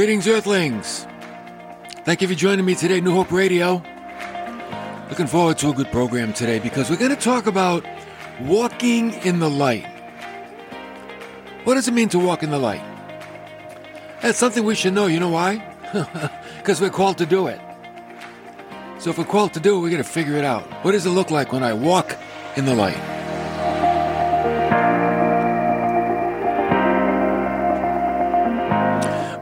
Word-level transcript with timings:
Greetings, 0.00 0.26
Earthlings. 0.26 1.06
Thank 2.06 2.22
you 2.22 2.28
for 2.28 2.32
joining 2.32 2.64
me 2.64 2.74
today, 2.74 3.02
New 3.02 3.12
Hope 3.12 3.30
Radio. 3.30 3.82
Looking 5.10 5.26
forward 5.26 5.58
to 5.58 5.68
a 5.68 5.74
good 5.74 5.92
program 5.92 6.32
today 6.32 6.58
because 6.58 6.88
we're 6.88 6.96
going 6.96 7.14
to 7.14 7.20
talk 7.20 7.46
about 7.46 7.84
walking 8.40 9.12
in 9.24 9.40
the 9.40 9.50
light. 9.50 9.84
What 11.64 11.74
does 11.74 11.86
it 11.86 11.92
mean 11.92 12.08
to 12.08 12.18
walk 12.18 12.42
in 12.42 12.48
the 12.48 12.58
light? 12.58 12.80
That's 14.22 14.38
something 14.38 14.64
we 14.64 14.74
should 14.74 14.94
know. 14.94 15.06
You 15.06 15.20
know 15.20 15.28
why? 15.28 15.62
Because 16.56 16.80
we're 16.80 16.88
called 16.88 17.18
to 17.18 17.26
do 17.26 17.48
it. 17.48 17.60
So 19.00 19.10
if 19.10 19.18
we're 19.18 19.24
called 19.24 19.52
to 19.52 19.60
do 19.60 19.76
it, 19.76 19.80
we 19.80 19.90
got 19.90 19.98
to 19.98 20.04
figure 20.04 20.36
it 20.36 20.44
out. 20.44 20.62
What 20.82 20.92
does 20.92 21.04
it 21.04 21.10
look 21.10 21.30
like 21.30 21.52
when 21.52 21.62
I 21.62 21.74
walk 21.74 22.16
in 22.56 22.64
the 22.64 22.74
light? 22.74 23.09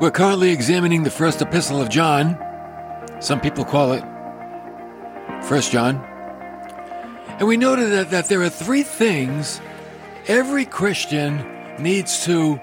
We're 0.09 0.13
currently 0.13 0.53
examining 0.53 1.03
the 1.03 1.11
first 1.11 1.43
epistle 1.43 1.83
of 1.83 1.91
John. 1.91 2.39
Some 3.21 3.43
people 3.43 3.63
call 3.63 3.93
it 3.93 4.03
First 5.45 5.71
John. 5.71 5.97
And 7.39 7.47
we 7.47 7.59
noted 7.59 7.91
that, 7.91 8.09
that 8.09 8.27
there 8.27 8.41
are 8.41 8.49
three 8.49 8.83
things 8.83 9.61
every 10.27 10.65
Christian 10.65 11.47
needs 11.79 12.25
to 12.25 12.59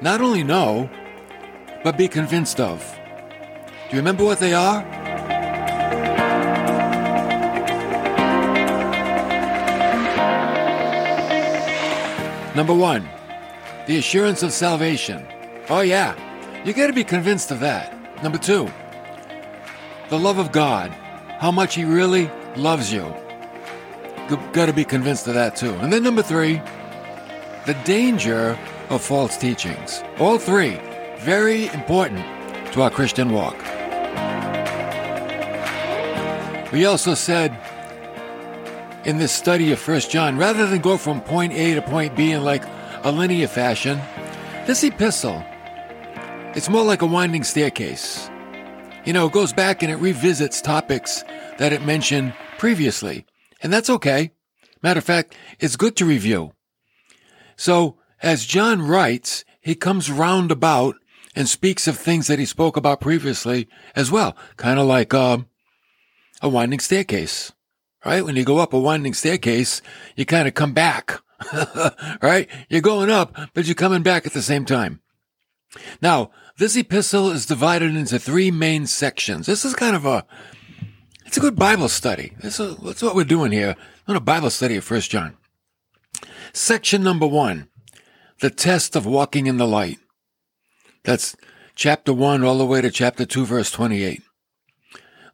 not 0.00 0.20
only 0.20 0.42
know, 0.42 0.90
but 1.84 1.96
be 1.96 2.08
convinced 2.08 2.58
of. 2.58 2.80
Do 3.88 3.94
you 3.94 3.98
remember 3.98 4.24
what 4.24 4.40
they 4.40 4.52
are? 4.52 4.82
Number 12.56 12.74
one, 12.74 13.08
the 13.86 13.98
assurance 13.98 14.42
of 14.42 14.52
salvation. 14.52 15.24
Oh, 15.70 15.82
yeah, 15.82 16.16
you 16.64 16.72
got 16.72 16.88
to 16.88 16.92
be 16.92 17.04
convinced 17.04 17.50
of 17.50 17.60
that. 17.60 17.94
Number 18.22 18.38
two, 18.38 18.70
the 20.08 20.18
love 20.18 20.38
of 20.38 20.52
God, 20.52 20.90
how 21.38 21.50
much 21.50 21.74
He 21.74 21.84
really 21.84 22.30
loves 22.56 22.92
you. 22.92 23.14
You 24.28 24.36
Got 24.52 24.66
to 24.66 24.72
be 24.72 24.84
convinced 24.84 25.26
of 25.26 25.34
that 25.34 25.56
too. 25.56 25.72
And 25.74 25.92
then 25.92 26.02
number 26.02 26.22
three, 26.22 26.60
the 27.66 27.76
danger 27.84 28.58
of 28.90 29.02
false 29.02 29.36
teachings. 29.36 30.02
All 30.18 30.38
three, 30.38 30.78
very 31.18 31.68
important 31.68 32.24
to 32.72 32.82
our 32.82 32.90
Christian 32.90 33.32
walk. 33.32 33.56
We 36.72 36.84
also 36.84 37.14
said 37.14 37.56
in 39.04 39.16
this 39.16 39.32
study 39.32 39.72
of 39.72 39.88
1 39.88 40.00
John, 40.00 40.36
rather 40.36 40.66
than 40.66 40.80
go 40.80 40.98
from 40.98 41.20
point 41.22 41.52
A 41.54 41.74
to 41.74 41.82
point 41.82 42.14
B 42.14 42.32
in 42.32 42.44
like 42.44 42.64
a 43.04 43.10
linear 43.10 43.48
fashion, 43.48 43.98
this 44.66 44.84
epistle, 44.84 45.42
it's 46.58 46.68
more 46.68 46.84
like 46.84 47.02
a 47.02 47.06
winding 47.06 47.44
staircase. 47.44 48.28
You 49.04 49.12
know, 49.12 49.26
it 49.26 49.32
goes 49.32 49.52
back 49.52 49.82
and 49.82 49.90
it 49.90 49.96
revisits 49.96 50.60
topics 50.60 51.22
that 51.58 51.72
it 51.72 51.86
mentioned 51.86 52.34
previously. 52.58 53.24
And 53.62 53.72
that's 53.72 53.88
okay. 53.88 54.32
Matter 54.82 54.98
of 54.98 55.04
fact, 55.04 55.36
it's 55.60 55.76
good 55.76 55.96
to 55.96 56.04
review. 56.04 56.52
So, 57.56 57.96
as 58.22 58.44
John 58.44 58.82
writes, 58.82 59.44
he 59.60 59.76
comes 59.76 60.10
round 60.10 60.50
about 60.50 60.96
and 61.34 61.48
speaks 61.48 61.86
of 61.86 61.96
things 61.96 62.26
that 62.26 62.40
he 62.40 62.44
spoke 62.44 62.76
about 62.76 63.00
previously 63.00 63.68
as 63.94 64.10
well, 64.10 64.36
kind 64.56 64.80
of 64.80 64.86
like 64.86 65.14
uh, 65.14 65.38
a 66.42 66.48
winding 66.48 66.80
staircase 66.80 67.52
right? 68.04 68.24
When 68.24 68.36
you 68.36 68.44
go 68.44 68.58
up 68.58 68.72
a 68.72 68.78
winding 68.78 69.14
staircase, 69.14 69.82
you 70.16 70.24
kind 70.24 70.48
of 70.48 70.54
come 70.54 70.72
back, 70.72 71.20
right? 72.22 72.48
You're 72.68 72.80
going 72.80 73.10
up, 73.10 73.34
but 73.54 73.66
you're 73.66 73.74
coming 73.74 74.02
back 74.02 74.26
at 74.26 74.32
the 74.32 74.42
same 74.42 74.64
time. 74.64 75.00
Now, 76.00 76.30
this 76.58 76.76
epistle 76.76 77.30
is 77.30 77.46
divided 77.46 77.94
into 77.94 78.18
three 78.18 78.50
main 78.50 78.86
sections. 78.86 79.46
This 79.46 79.64
is 79.64 79.74
kind 79.74 79.94
of 79.94 80.04
a, 80.04 80.26
it's 81.24 81.36
a 81.36 81.40
good 81.40 81.56
Bible 81.56 81.88
study. 81.88 82.32
This 82.40 82.58
is, 82.58 82.76
that's 82.78 83.02
what 83.02 83.14
we're 83.14 83.24
doing 83.24 83.52
here. 83.52 83.76
Not 84.06 84.16
a 84.16 84.20
Bible 84.20 84.50
study 84.50 84.76
of 84.76 84.84
First 84.84 85.10
John. 85.10 85.36
Section 86.52 87.02
number 87.02 87.26
one, 87.26 87.68
the 88.40 88.50
test 88.50 88.96
of 88.96 89.06
walking 89.06 89.46
in 89.46 89.56
the 89.56 89.66
light. 89.66 89.98
That's 91.04 91.36
chapter 91.76 92.12
one 92.12 92.42
all 92.42 92.58
the 92.58 92.66
way 92.66 92.80
to 92.80 92.90
chapter 92.90 93.24
two, 93.24 93.46
verse 93.46 93.70
28. 93.70 94.22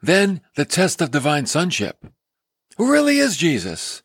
Then 0.03 0.43
the 0.57 0.67
test 0.67 1.01
of 1.01 1.11
divine 1.11 1.47
sonship. 1.47 2.05
Who 2.77 2.93
really 2.93 3.19
is 3.19 3.39
Jesus? 3.39 4.03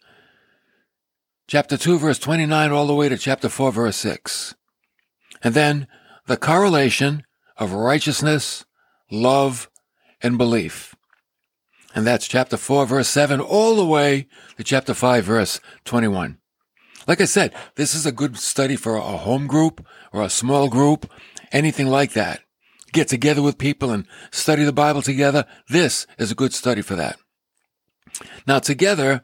Chapter 1.47 1.77
2, 1.77 1.97
verse 1.97 2.19
29, 2.19 2.71
all 2.71 2.85
the 2.85 2.93
way 2.93 3.09
to 3.09 3.17
chapter 3.17 3.49
4, 3.49 3.71
verse 3.71 3.97
6. 3.97 4.53
And 5.43 5.55
then 5.55 5.87
the 6.29 6.37
correlation 6.37 7.23
of 7.57 7.73
righteousness, 7.73 8.63
love, 9.09 9.67
and 10.21 10.37
belief. 10.37 10.95
And 11.95 12.05
that's 12.05 12.27
chapter 12.27 12.55
4, 12.55 12.85
verse 12.85 13.07
7, 13.07 13.41
all 13.41 13.75
the 13.75 13.85
way 13.85 14.27
to 14.55 14.63
chapter 14.63 14.93
5, 14.93 15.23
verse 15.23 15.59
21. 15.85 16.37
Like 17.07 17.19
I 17.19 17.25
said, 17.25 17.55
this 17.75 17.95
is 17.95 18.05
a 18.05 18.11
good 18.11 18.37
study 18.37 18.75
for 18.75 18.95
a 18.95 19.01
home 19.01 19.47
group 19.47 19.83
or 20.13 20.21
a 20.21 20.29
small 20.29 20.69
group, 20.69 21.11
anything 21.51 21.87
like 21.87 22.13
that. 22.13 22.41
Get 22.93 23.07
together 23.07 23.41
with 23.41 23.57
people 23.57 23.89
and 23.89 24.05
study 24.29 24.63
the 24.63 24.71
Bible 24.71 25.01
together. 25.01 25.47
This 25.67 26.05
is 26.19 26.31
a 26.31 26.35
good 26.35 26.53
study 26.53 26.83
for 26.83 26.95
that. 26.95 27.17
Now, 28.45 28.59
together, 28.59 29.23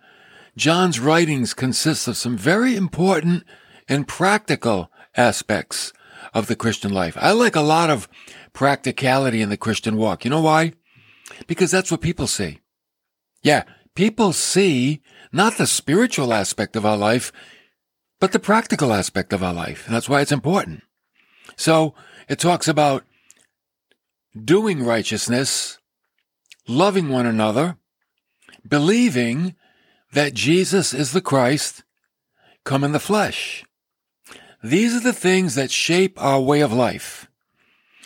John's 0.57 0.99
writings 0.99 1.53
consist 1.53 2.07
of 2.07 2.17
some 2.17 2.35
very 2.35 2.75
important 2.75 3.43
and 3.87 4.07
practical 4.07 4.89
aspects 5.15 5.93
of 6.33 6.47
the 6.47 6.55
Christian 6.55 6.93
life. 6.93 7.17
I 7.19 7.31
like 7.31 7.55
a 7.55 7.61
lot 7.61 7.89
of 7.89 8.07
practicality 8.53 9.41
in 9.41 9.49
the 9.49 9.57
Christian 9.57 9.97
walk. 9.97 10.25
You 10.25 10.31
know 10.31 10.41
why? 10.41 10.73
Because 11.47 11.71
that's 11.71 11.91
what 11.91 12.01
people 12.01 12.27
see. 12.27 12.59
Yeah, 13.41 13.63
people 13.95 14.33
see 14.33 15.01
not 15.31 15.57
the 15.57 15.67
spiritual 15.67 16.33
aspect 16.33 16.75
of 16.75 16.85
our 16.85 16.97
life, 16.97 17.31
but 18.19 18.31
the 18.31 18.39
practical 18.39 18.93
aspect 18.93 19.33
of 19.33 19.43
our 19.43 19.53
life. 19.53 19.85
That's 19.89 20.09
why 20.09 20.21
it's 20.21 20.31
important. 20.31 20.83
So 21.55 21.93
it 22.27 22.39
talks 22.39 22.67
about 22.67 23.03
doing 24.43 24.83
righteousness, 24.83 25.79
loving 26.67 27.09
one 27.09 27.25
another, 27.25 27.77
believing 28.67 29.55
that 30.13 30.33
Jesus 30.33 30.93
is 30.93 31.11
the 31.11 31.21
Christ 31.21 31.83
come 32.63 32.83
in 32.83 32.93
the 32.93 32.99
flesh. 32.99 33.63
These 34.65 34.95
are 34.95 34.99
the 34.99 35.13
things 35.13 35.53
that 35.53 35.69
shape 35.69 36.19
our 36.19 36.41
way 36.41 36.61
of 36.61 36.73
life. 36.73 37.29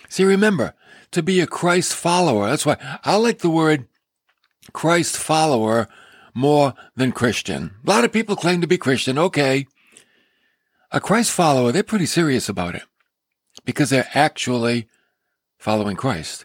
See, 0.10 0.26
remember, 0.26 0.74
to 1.12 1.24
be 1.24 1.40
a 1.40 1.48
Christ 1.48 1.94
follower, 1.94 2.50
that's 2.50 2.66
why 2.66 2.76
I 3.06 3.16
like 3.16 3.40
the 3.40 3.50
word 3.50 3.88
Christ 4.74 5.16
follower 5.16 5.88
more 6.34 6.74
than 6.98 7.14
Christian. 7.14 7.76
A 7.86 7.90
lot 7.90 8.04
of 8.04 8.12
people 8.12 8.36
claim 8.36 8.60
to 8.60 8.68
be 8.68 8.78
Christian, 8.78 9.18
okay. 9.18 9.68
A 10.92 11.00
Christ 11.00 11.32
follower, 11.32 11.72
they're 11.72 11.82
pretty 11.82 12.06
serious 12.06 12.50
about 12.50 12.76
it 12.76 12.84
because 13.64 13.90
they're 13.90 14.10
actually 14.14 14.90
following 15.58 15.96
Christ. 15.96 16.44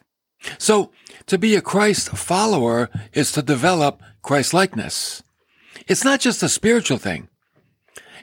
So, 0.58 0.92
to 1.26 1.38
be 1.38 1.56
a 1.56 1.60
Christ 1.60 2.10
follower 2.10 2.88
is 3.14 3.32
to 3.32 3.42
develop 3.42 4.00
Christ 4.22 4.54
likeness. 4.54 5.24
It's 5.88 6.04
not 6.04 6.20
just 6.20 6.40
a 6.44 6.48
spiritual 6.48 6.98
thing. 6.98 7.28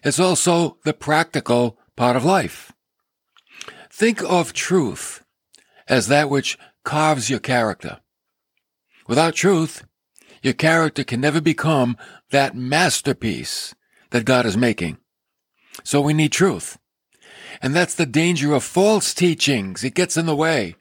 It's 0.06 0.22
also 0.22 0.78
the 0.86 0.94
practical 0.94 1.78
part 2.02 2.16
of 2.16 2.26
life. 2.26 2.74
Think 3.92 4.24
of 4.24 4.54
truth 4.54 5.24
as 5.88 6.08
that 6.08 6.32
which 6.32 6.58
carves 6.84 7.30
your 7.30 7.38
character. 7.38 8.00
Without 9.08 9.36
truth, 9.36 9.86
your 10.42 10.54
character 10.56 11.04
can 11.04 11.22
never 11.22 11.40
become 11.40 11.96
that 12.32 12.56
masterpiece 12.56 13.76
that 14.10 14.26
God 14.26 14.48
is 14.48 14.58
making. 14.58 14.98
So 15.84 16.02
we 16.02 16.16
need 16.16 16.32
truth. 16.32 16.80
And 17.62 17.76
that's 17.76 17.94
the 17.94 18.08
danger 18.08 18.52
of 18.54 18.64
false 18.64 19.14
teachings. 19.14 19.84
It 19.84 19.94
gets 19.94 20.18
in 20.18 20.26
the 20.26 20.36
way. 20.36 20.78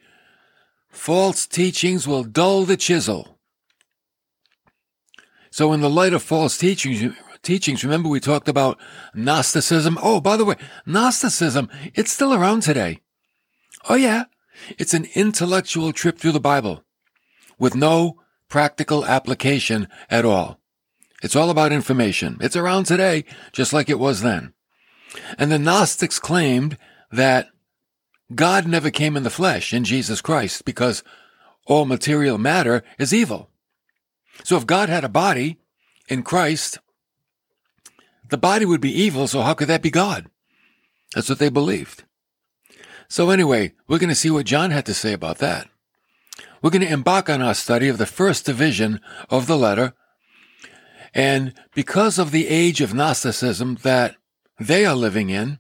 False 0.89 1.47
teachings 1.47 2.09
will 2.09 2.25
dull 2.25 2.65
the 2.65 2.79
chisel. 2.79 3.39
So 5.51 5.75
in 5.75 5.83
the 5.83 5.91
light 5.91 6.15
of 6.15 6.23
false 6.23 6.57
teachings, 6.57 7.15
teachings, 7.43 7.85
remember 7.85 8.09
we 8.09 8.21
talked 8.21 8.49
about 8.49 8.79
Gnosticism? 9.15 9.99
Oh, 10.03 10.21
by 10.21 10.37
the 10.37 10.45
way, 10.45 10.57
Gnosticism, 10.87 11.69
it's 11.95 12.13
still 12.13 12.35
around 12.35 12.63
today. 12.63 13.01
Oh 13.89 13.95
yeah. 13.95 14.25
It's 14.79 14.95
an 14.95 15.07
intellectual 15.15 15.93
trip 15.93 16.19
through 16.19 16.33
the 16.33 16.41
Bible 16.41 16.85
with 17.59 17.75
no 17.75 18.21
practical 18.49 19.05
application 19.07 19.89
at 20.11 20.25
all. 20.25 20.61
It's 21.23 21.37
all 21.37 21.51
about 21.51 21.73
information. 21.73 22.39
It's 22.41 22.57
around 22.57 22.85
today, 22.85 23.25
just 23.53 23.73
like 23.73 23.89
it 23.89 23.99
was 23.99 24.23
then. 24.23 24.53
And 25.39 25.51
the 25.51 25.59
Gnostics 25.59 26.19
claimed 26.19 26.77
that 27.11 27.49
God 28.35 28.67
never 28.67 28.91
came 28.91 29.17
in 29.17 29.23
the 29.23 29.31
flesh 29.31 29.75
in 29.75 29.85
Jesus 29.85 30.21
Christ 30.21 30.65
because 30.65 31.03
all 31.67 31.85
material 31.85 32.39
matter 32.39 32.83
is 32.99 33.13
evil. 33.13 33.51
So 34.45 34.57
if 34.57 34.67
God 34.67 34.89
had 34.89 35.05
a 35.05 35.09
body 35.09 35.59
in 36.09 36.23
Christ, 36.23 36.79
the 38.31 38.39
body 38.39 38.65
would 38.65 38.81
be 38.81 38.93
evil, 38.93 39.27
so 39.27 39.43
how 39.43 39.55
could 39.55 39.69
that 39.69 39.83
be 39.83 39.91
God? 39.91 40.31
That's 41.15 41.29
what 41.29 41.39
they 41.39 41.49
believed. 41.49 42.05
So, 43.09 43.31
anyway, 43.31 43.73
we're 43.89 43.99
going 43.99 44.09
to 44.09 44.15
see 44.15 44.31
what 44.31 44.47
John 44.47 44.71
had 44.71 44.87
to 44.87 44.95
say 44.95 45.13
about 45.13 45.39
that. 45.39 45.69
We're 46.63 46.71
going 46.71 46.87
to 46.87 46.93
embark 46.93 47.29
on 47.29 47.43
our 47.43 47.55
study 47.55 47.89
of 47.89 47.99
the 47.99 48.07
first 48.07 48.47
division 48.47 49.01
of 49.29 49.47
the 49.47 49.57
letter. 49.57 49.95
And 51.15 51.55
because 51.75 52.19
of 52.19 52.31
the 52.31 52.47
age 52.49 52.81
of 52.81 52.95
Gnosticism 52.95 53.79
that 53.83 54.17
they 54.59 54.85
are 54.85 54.95
living 54.95 55.31
in, 55.31 55.59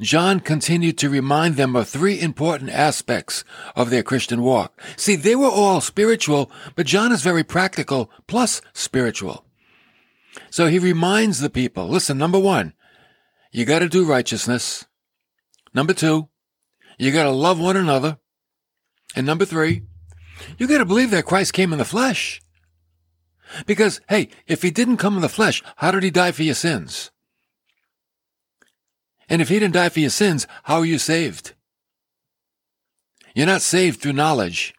John 0.00 0.40
continued 0.40 0.98
to 0.98 1.08
remind 1.08 1.56
them 1.56 1.74
of 1.74 1.88
three 1.88 2.20
important 2.20 2.70
aspects 2.70 3.44
of 3.74 3.88
their 3.88 4.02
Christian 4.02 4.42
walk. 4.42 4.78
See, 4.96 5.16
they 5.16 5.34
were 5.34 5.48
all 5.48 5.80
spiritual, 5.80 6.50
but 6.74 6.86
John 6.86 7.12
is 7.12 7.22
very 7.22 7.42
practical 7.42 8.10
plus 8.26 8.60
spiritual. 8.74 9.45
So 10.50 10.66
he 10.66 10.78
reminds 10.78 11.40
the 11.40 11.50
people, 11.50 11.88
listen, 11.88 12.18
number 12.18 12.38
one, 12.38 12.74
you 13.52 13.64
got 13.64 13.80
to 13.80 13.88
do 13.88 14.04
righteousness. 14.04 14.86
Number 15.74 15.92
two, 15.92 16.28
you 16.98 17.12
got 17.12 17.24
to 17.24 17.30
love 17.30 17.60
one 17.60 17.76
another. 17.76 18.18
And 19.14 19.26
number 19.26 19.44
three, 19.44 19.82
you 20.58 20.66
got 20.66 20.78
to 20.78 20.84
believe 20.84 21.10
that 21.10 21.24
Christ 21.24 21.52
came 21.52 21.72
in 21.72 21.78
the 21.78 21.84
flesh. 21.84 22.40
Because, 23.66 24.00
hey, 24.08 24.28
if 24.46 24.62
he 24.62 24.70
didn't 24.70 24.96
come 24.96 25.14
in 25.14 25.22
the 25.22 25.28
flesh, 25.28 25.62
how 25.76 25.90
did 25.90 26.02
he 26.02 26.10
die 26.10 26.32
for 26.32 26.42
your 26.42 26.54
sins? 26.54 27.10
And 29.28 29.40
if 29.40 29.48
he 29.48 29.58
didn't 29.58 29.74
die 29.74 29.88
for 29.88 30.00
your 30.00 30.10
sins, 30.10 30.46
how 30.64 30.78
are 30.78 30.84
you 30.84 30.98
saved? 30.98 31.54
You're 33.34 33.46
not 33.46 33.62
saved 33.62 34.00
through 34.00 34.14
knowledge. 34.14 34.74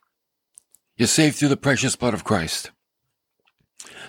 You're 0.95 1.07
saved 1.07 1.37
through 1.37 1.49
the 1.49 1.57
precious 1.57 1.95
blood 1.95 2.13
of 2.13 2.23
Christ. 2.23 2.71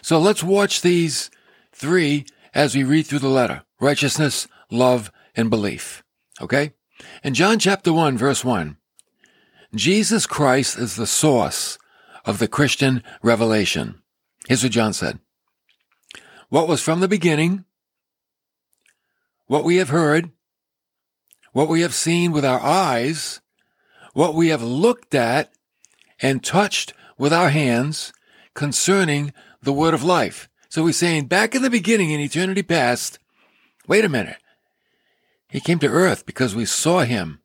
So 0.01 0.19
let's 0.19 0.43
watch 0.43 0.81
these 0.81 1.31
three 1.79 2.27
as 2.55 2.75
we 2.75 2.83
read 2.83 3.07
through 3.07 3.21
the 3.21 3.29
letter. 3.29 3.63
Righteousness, 3.81 4.49
love, 4.71 5.13
and 5.37 5.49
belief. 5.49 6.03
Okay? 6.41 6.73
In 7.23 7.35
John 7.35 7.59
chapter 7.59 7.93
1, 7.93 8.19
verse 8.19 8.45
1, 8.45 8.77
Jesus 9.75 10.27
Christ 10.27 10.79
is 10.79 10.97
the 10.97 11.07
source 11.07 11.79
of 12.25 12.39
the 12.39 12.49
Christian 12.49 13.03
revelation. 13.23 14.03
Here's 14.49 14.63
what 14.63 14.73
John 14.73 14.93
said. 14.93 15.21
What 16.49 16.69
was 16.69 16.83
from 16.83 17.01
the 17.01 17.09
beginning, 17.09 17.65
what 19.47 19.65
we 19.65 19.77
have 19.77 19.91
heard, 19.91 20.31
what 21.53 21.69
we 21.69 21.83
have 21.83 21.95
seen 21.95 22.33
with 22.33 22.45
our 22.45 22.61
eyes, 22.61 23.41
what 24.15 24.35
we 24.35 24.49
have 24.49 24.63
looked 24.63 25.15
at 25.15 25.53
and 26.21 26.43
touched 26.43 26.93
with 27.17 27.33
our 27.33 27.51
hands 27.51 28.13
concerning 28.55 29.33
the 29.63 29.73
word 29.73 29.95
of 29.95 30.03
life. 30.03 30.49
So 30.69 30.87
he's 30.87 30.97
saying 30.97 31.27
back 31.27 31.55
in 31.55 31.63
the 31.63 31.71
beginning 31.71 32.11
in 32.11 32.21
eternity 32.21 32.63
past, 32.63 33.19
wait 33.87 34.05
a 34.05 34.09
minute. 34.09 34.39
He 35.49 35.61
came 35.61 35.79
to 35.79 35.89
earth 35.89 36.27
because 36.27 36.55
we 36.55 36.67
saw 36.67 37.01
him. 37.01 37.41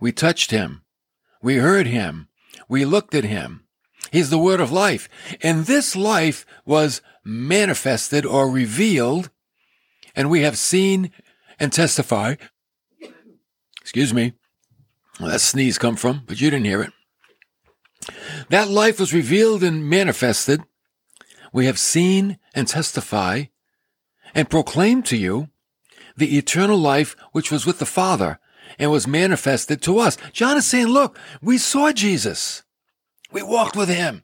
We 0.00 0.12
touched 0.12 0.50
him. 0.50 0.82
We 1.42 1.56
heard 1.56 1.86
him. 1.86 2.28
We 2.68 2.84
looked 2.84 3.14
at 3.14 3.24
him. 3.24 3.64
He's 4.12 4.30
the 4.30 4.38
word 4.38 4.60
of 4.60 4.70
life. 4.70 5.08
And 5.42 5.66
this 5.66 5.96
life 5.96 6.46
was 6.64 7.02
manifested 7.24 8.24
or 8.24 8.48
revealed 8.48 9.30
and 10.14 10.30
we 10.30 10.42
have 10.42 10.58
seen 10.58 11.10
and 11.58 11.72
testify. 11.72 12.36
Excuse 13.80 14.12
me. 14.12 14.34
Well, 15.20 15.30
that 15.30 15.40
sneeze 15.40 15.78
come 15.78 15.96
from, 15.96 16.22
but 16.26 16.40
you 16.40 16.50
didn't 16.50 16.66
hear 16.66 16.82
it. 16.82 16.92
That 18.48 18.68
life 18.68 18.98
was 18.98 19.12
revealed 19.12 19.62
and 19.62 19.88
manifested. 19.88 20.62
We 21.52 21.66
have 21.66 21.78
seen 21.78 22.38
and 22.54 22.66
testify 22.66 23.44
and 24.34 24.48
proclaim 24.50 25.02
to 25.04 25.16
you 25.16 25.48
the 26.16 26.38
eternal 26.38 26.78
life 26.78 27.14
which 27.32 27.50
was 27.50 27.66
with 27.66 27.78
the 27.78 27.86
Father 27.86 28.38
and 28.78 28.90
was 28.90 29.06
manifested 29.06 29.82
to 29.82 29.98
us. 29.98 30.16
John 30.32 30.56
is 30.56 30.66
saying, 30.66 30.86
look, 30.86 31.18
we 31.40 31.58
saw 31.58 31.92
Jesus. 31.92 32.62
We 33.30 33.42
walked 33.42 33.76
with 33.76 33.88
him. 33.88 34.22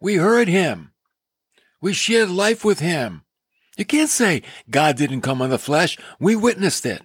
We 0.00 0.16
heard 0.16 0.48
him. 0.48 0.92
We 1.80 1.92
shared 1.92 2.30
life 2.30 2.64
with 2.64 2.80
him. 2.80 3.22
You 3.76 3.84
can't 3.84 4.10
say 4.10 4.42
God 4.70 4.96
didn't 4.96 5.22
come 5.22 5.40
in 5.42 5.50
the 5.50 5.58
flesh. 5.58 5.98
We 6.20 6.36
witnessed 6.36 6.84
it. 6.84 7.02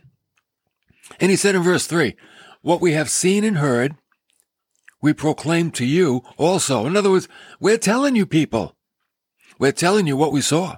And 1.19 1.31
he 1.31 1.38
said 1.38 1.56
in 1.56 1.63
verse 1.63 1.88
3 1.88 2.15
What 2.62 2.81
we 2.81 2.94
have 2.94 3.09
seen 3.09 3.44
and 3.44 3.57
heard, 3.57 3.95
we 5.01 5.13
proclaim 5.13 5.71
to 5.71 5.86
you 5.86 6.24
also. 6.38 6.86
In 6.86 6.98
other 6.98 7.09
words, 7.09 7.27
we're 7.59 7.77
telling 7.77 8.15
you 8.15 8.25
people. 8.25 8.77
We're 9.59 9.71
telling 9.71 10.07
you 10.07 10.18
what 10.18 10.31
we 10.31 10.42
saw. 10.42 10.77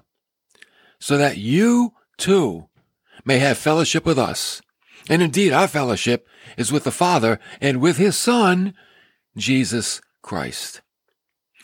So 0.99 1.17
that 1.17 1.37
you 1.37 1.93
too 2.17 2.67
may 3.25 3.39
have 3.39 3.57
fellowship 3.57 4.05
with 4.05 4.19
us. 4.19 4.61
And 5.09 5.21
indeed, 5.21 5.53
our 5.53 5.67
fellowship 5.67 6.27
is 6.57 6.71
with 6.71 6.83
the 6.83 6.91
Father 6.91 7.39
and 7.61 7.81
with 7.81 7.97
his 7.97 8.17
Son, 8.17 8.73
Jesus 9.37 10.01
Christ. 10.21 10.81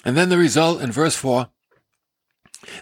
And 0.06 0.16
then 0.16 0.30
the 0.30 0.38
result 0.38 0.82
in 0.82 0.92
verse 0.92 1.16
4 1.16 1.50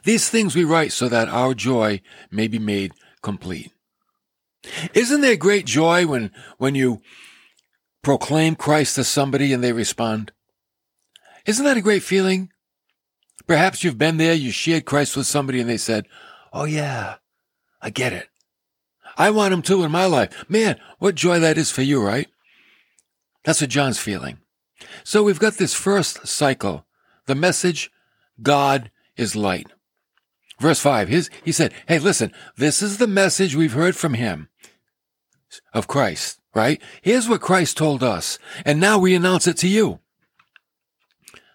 these 0.03 0.29
things 0.29 0.55
we 0.55 0.63
write 0.63 0.91
so 0.91 1.09
that 1.09 1.29
our 1.29 1.53
joy 1.53 2.01
may 2.31 2.47
be 2.47 2.59
made 2.59 2.93
complete. 3.21 3.71
Isn't 4.93 5.21
there 5.21 5.35
great 5.35 5.65
joy 5.65 6.07
when, 6.07 6.31
when 6.57 6.75
you 6.75 7.01
proclaim 8.01 8.55
Christ 8.55 8.95
to 8.95 9.03
somebody 9.03 9.51
and 9.51 9.63
they 9.63 9.73
respond? 9.73 10.31
Isn't 11.45 11.65
that 11.65 11.77
a 11.77 11.81
great 11.81 12.03
feeling? 12.03 12.52
Perhaps 13.47 13.83
you've 13.83 13.97
been 13.97 14.17
there, 14.17 14.33
you 14.33 14.51
shared 14.51 14.85
Christ 14.85 15.17
with 15.17 15.27
somebody 15.27 15.59
and 15.59 15.69
they 15.69 15.77
said, 15.77 16.07
Oh 16.51 16.65
yeah, 16.65 17.15
I 17.81 17.89
get 17.89 18.13
it. 18.13 18.29
I 19.17 19.29
want 19.31 19.53
him 19.53 19.61
too 19.61 19.83
in 19.83 19.91
my 19.91 20.05
life. 20.05 20.49
Man, 20.49 20.79
what 20.99 21.15
joy 21.15 21.39
that 21.39 21.57
is 21.57 21.71
for 21.71 21.81
you, 21.81 22.03
right? 22.03 22.27
That's 23.43 23.61
what 23.61 23.69
John's 23.69 23.99
feeling. 23.99 24.39
So 25.03 25.23
we've 25.23 25.39
got 25.39 25.55
this 25.55 25.73
first 25.73 26.27
cycle. 26.27 26.85
The 27.25 27.35
message, 27.35 27.91
God 28.41 28.91
is 29.15 29.35
light. 29.35 29.67
Verse 30.59 30.79
5, 30.79 31.09
his, 31.09 31.29
he 31.43 31.51
said, 31.51 31.73
Hey, 31.87 31.99
listen, 31.99 32.31
this 32.57 32.81
is 32.81 32.97
the 32.97 33.07
message 33.07 33.55
we've 33.55 33.73
heard 33.73 33.95
from 33.95 34.13
him 34.13 34.49
of 35.73 35.87
Christ, 35.87 36.39
right? 36.53 36.81
Here's 37.01 37.27
what 37.27 37.41
Christ 37.41 37.77
told 37.77 38.03
us, 38.03 38.39
and 38.65 38.79
now 38.79 38.97
we 38.97 39.15
announce 39.15 39.47
it 39.47 39.57
to 39.57 39.67
you 39.67 39.99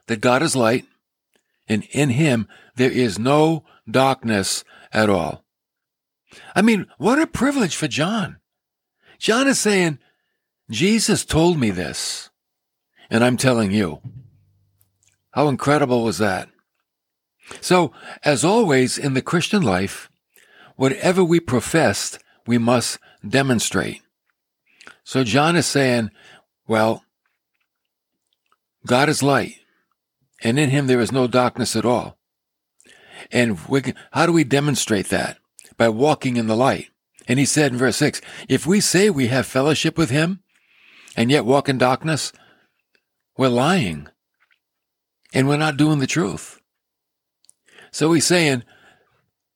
that 0.07 0.21
God 0.21 0.43
is 0.43 0.57
light, 0.57 0.87
and 1.69 1.85
in 1.91 2.11
him 2.11 2.49
there 2.77 2.91
is 2.91 3.19
no 3.19 3.65
darkness 3.91 4.65
at 4.93 5.11
all. 5.11 5.45
I 6.55 6.63
mean, 6.63 6.87
what 6.99 7.21
a 7.21 7.27
privilege 7.27 7.77
for 7.77 7.89
John. 7.89 8.39
John 9.19 9.49
is 9.49 9.59
saying, 9.59 9.99
Jesus 10.71 11.25
told 11.25 11.59
me 11.59 11.71
this, 11.71 12.31
and 13.11 13.25
I'm 13.25 13.37
telling 13.37 13.71
you. 13.71 14.01
How 15.33 15.49
incredible 15.49 16.05
was 16.05 16.19
that? 16.19 16.49
So, 17.61 17.93
as 18.23 18.45
always 18.45 18.99
in 18.99 19.15
the 19.15 19.23
Christian 19.23 19.63
life, 19.63 20.11
whatever 20.77 21.25
we 21.25 21.41
profess, 21.41 22.19
we 22.47 22.59
must 22.59 22.99
demonstrate. 23.27 24.03
So 25.05 25.25
John 25.25 25.57
is 25.57 25.67
saying, 25.67 26.11
well, 26.67 27.03
God 28.87 29.09
is 29.09 29.23
light, 29.23 29.55
and 30.43 30.59
in 30.59 30.71
him 30.71 30.87
there 30.87 31.01
is 31.01 31.13
no 31.13 31.27
darkness 31.27 31.75
at 31.77 31.85
all. 31.85 32.19
And 33.31 33.59
we, 33.69 33.83
how 34.13 34.27
do 34.27 34.33
we 34.33 34.45
demonstrate 34.45 35.09
that? 35.09 35.39
By 35.77 35.89
walking 35.89 36.37
in 36.37 36.47
the 36.47 36.57
light. 36.57 36.91
And 37.27 37.39
he 37.39 37.45
said 37.45 37.73
in 37.73 37.79
verse 37.79 37.97
6, 37.97 38.21
if 38.49 38.67
we 38.67 38.81
say 38.81 39.11
we 39.11 39.27
have 39.27 39.47
fellowship 39.47 39.99
with 39.99 40.11
him 40.11 40.41
and 41.17 41.31
yet 41.31 41.45
walk 41.45 41.69
in 41.69 41.77
darkness, 41.79 42.33
we're 43.37 43.49
lying 43.49 44.09
and 45.35 45.47
we're 45.47 45.57
not 45.57 45.77
doing 45.77 45.99
the 45.99 46.07
truth. 46.07 46.61
So 47.91 48.13
he's 48.13 48.27
saying 48.27 48.65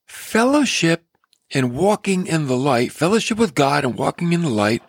fellowship 0.05 1.05
and 1.53 1.75
walking 1.75 2.27
in 2.27 2.47
the 2.47 2.57
light, 2.57 2.91
fellowship 2.91 3.37
with 3.37 3.55
God 3.55 3.83
and 3.83 3.97
walking 3.97 4.33
in 4.33 4.41
the 4.41 4.49
light, 4.49 4.81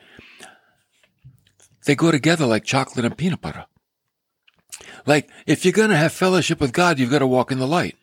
they 1.86 1.94
go 1.94 2.10
together 2.10 2.46
like 2.46 2.64
chocolate 2.64 3.04
and 3.04 3.16
peanut 3.16 3.40
butter. 3.40 3.66
Like, 5.06 5.28
if 5.46 5.64
you're 5.64 5.72
going 5.72 5.90
to 5.90 5.96
have 5.96 6.12
fellowship 6.12 6.60
with 6.60 6.72
God, 6.72 6.98
you've 6.98 7.10
got 7.10 7.20
to 7.20 7.26
walk 7.26 7.52
in 7.52 7.58
the 7.58 7.66
light. 7.66 7.96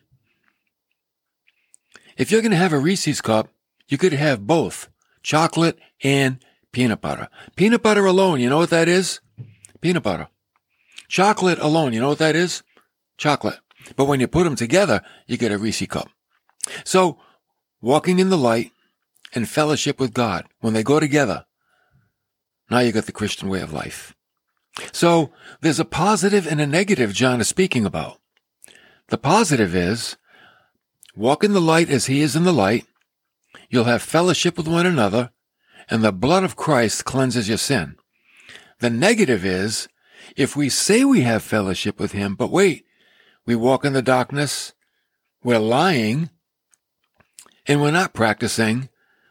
If 2.17 2.31
you're 2.31 2.41
going 2.41 2.51
to 2.51 2.57
have 2.57 2.73
a 2.73 2.79
Reese's 2.79 3.21
cup, 3.21 3.49
you 3.87 3.97
could 3.97 4.13
have 4.13 4.47
both 4.47 4.89
chocolate 5.23 5.79
and 6.03 6.43
peanut 6.71 7.01
butter. 7.01 7.29
Peanut 7.55 7.81
butter 7.81 8.05
alone, 8.05 8.39
you 8.39 8.49
know 8.49 8.57
what 8.57 8.69
that 8.69 8.87
is? 8.87 9.19
Peanut 9.81 10.03
butter. 10.03 10.27
Chocolate 11.07 11.59
alone, 11.59 11.93
you 11.93 11.99
know 11.99 12.09
what 12.09 12.19
that 12.19 12.35
is? 12.35 12.63
Chocolate. 13.17 13.59
But 13.95 14.05
when 14.05 14.19
you 14.19 14.27
put 14.27 14.43
them 14.43 14.55
together, 14.55 15.01
you 15.27 15.37
get 15.37 15.51
a 15.51 15.57
Reese 15.57 15.85
cup. 15.87 16.09
So 16.83 17.17
walking 17.81 18.19
in 18.19 18.29
the 18.29 18.37
light 18.37 18.71
and 19.33 19.49
fellowship 19.49 19.99
with 19.99 20.13
God, 20.13 20.45
when 20.59 20.73
they 20.73 20.83
go 20.83 20.99
together, 20.99 21.45
now 22.69 22.79
you 22.79 22.91
got 22.91 23.05
the 23.05 23.11
Christian 23.11 23.49
way 23.49 23.61
of 23.61 23.73
life. 23.73 24.15
So 24.91 25.31
there's 25.61 25.79
a 25.79 25.85
positive 25.85 26.47
and 26.47 26.61
a 26.61 26.67
negative 26.67 27.13
John 27.13 27.41
is 27.41 27.47
speaking 27.47 27.85
about. 27.85 28.19
The 29.09 29.17
positive 29.17 29.75
is 29.75 30.17
walk 31.15 31.43
in 31.43 31.53
the 31.53 31.61
light 31.61 31.89
as 31.89 32.05
he 32.05 32.21
is 32.21 32.35
in 32.35 32.43
the 32.43 32.53
light. 32.53 32.85
You'll 33.69 33.83
have 33.85 34.01
fellowship 34.01 34.57
with 34.57 34.67
one 34.67 34.85
another 34.85 35.31
and 35.89 36.03
the 36.03 36.13
blood 36.13 36.43
of 36.43 36.55
Christ 36.55 37.05
cleanses 37.05 37.49
your 37.49 37.57
sin. 37.57 37.95
The 38.79 38.89
negative 38.89 39.45
is 39.45 39.89
if 40.35 40.55
we 40.55 40.69
say 40.69 41.03
we 41.03 41.21
have 41.21 41.43
fellowship 41.43 41.99
with 41.99 42.13
him, 42.13 42.35
but 42.35 42.51
wait, 42.51 42.85
we 43.45 43.55
walk 43.55 43.83
in 43.83 43.93
the 43.93 44.01
darkness, 44.01 44.73
we're 45.43 45.59
lying, 45.59 46.29
and 47.67 47.81
we're 47.81 47.91
not 47.91 48.13
practicing 48.13 48.89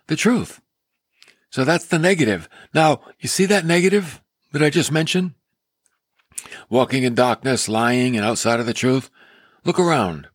the 0.08 0.16
truth. 0.16 0.60
So 1.50 1.64
that's 1.64 1.86
the 1.86 1.98
negative. 1.98 2.48
Now, 2.74 3.00
you 3.18 3.28
see 3.28 3.46
that 3.46 3.64
negative 3.64 4.20
that 4.52 4.62
I 4.62 4.70
just 4.70 4.92
mentioned? 4.92 5.34
Walking 6.68 7.02
in 7.02 7.14
darkness, 7.14 7.68
lying, 7.68 8.16
and 8.16 8.24
outside 8.24 8.60
of 8.60 8.66
the 8.66 8.74
truth? 8.74 9.10
Look 9.64 9.78
around. 9.78 10.28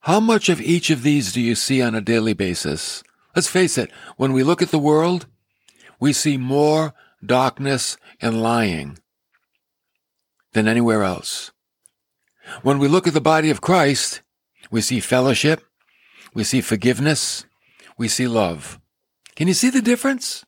How 0.00 0.18
much 0.18 0.48
of 0.48 0.60
each 0.60 0.90
of 0.90 1.02
these 1.02 1.32
do 1.32 1.40
you 1.40 1.54
see 1.54 1.80
on 1.80 1.94
a 1.94 2.00
daily 2.00 2.32
basis? 2.32 3.02
Let's 3.36 3.48
face 3.48 3.78
it, 3.78 3.90
when 4.16 4.32
we 4.32 4.42
look 4.42 4.60
at 4.60 4.70
the 4.70 4.78
world, 4.78 5.26
we 6.00 6.12
see 6.12 6.36
more 6.36 6.92
darkness 7.24 7.96
and 8.20 8.42
lying 8.42 8.98
than 10.52 10.66
anywhere 10.66 11.02
else. 11.02 11.52
When 12.62 12.78
we 12.78 12.88
look 12.88 13.06
at 13.06 13.14
the 13.14 13.20
body 13.20 13.50
of 13.50 13.60
Christ, 13.60 14.22
we 14.70 14.80
see 14.80 15.00
fellowship, 15.00 15.62
we 16.34 16.44
see 16.44 16.60
forgiveness, 16.60 17.46
we 17.96 18.08
see 18.08 18.26
love. 18.26 18.80
Can 19.36 19.48
you 19.48 19.54
see 19.54 19.70
the 19.70 19.80
difference? 19.80 20.44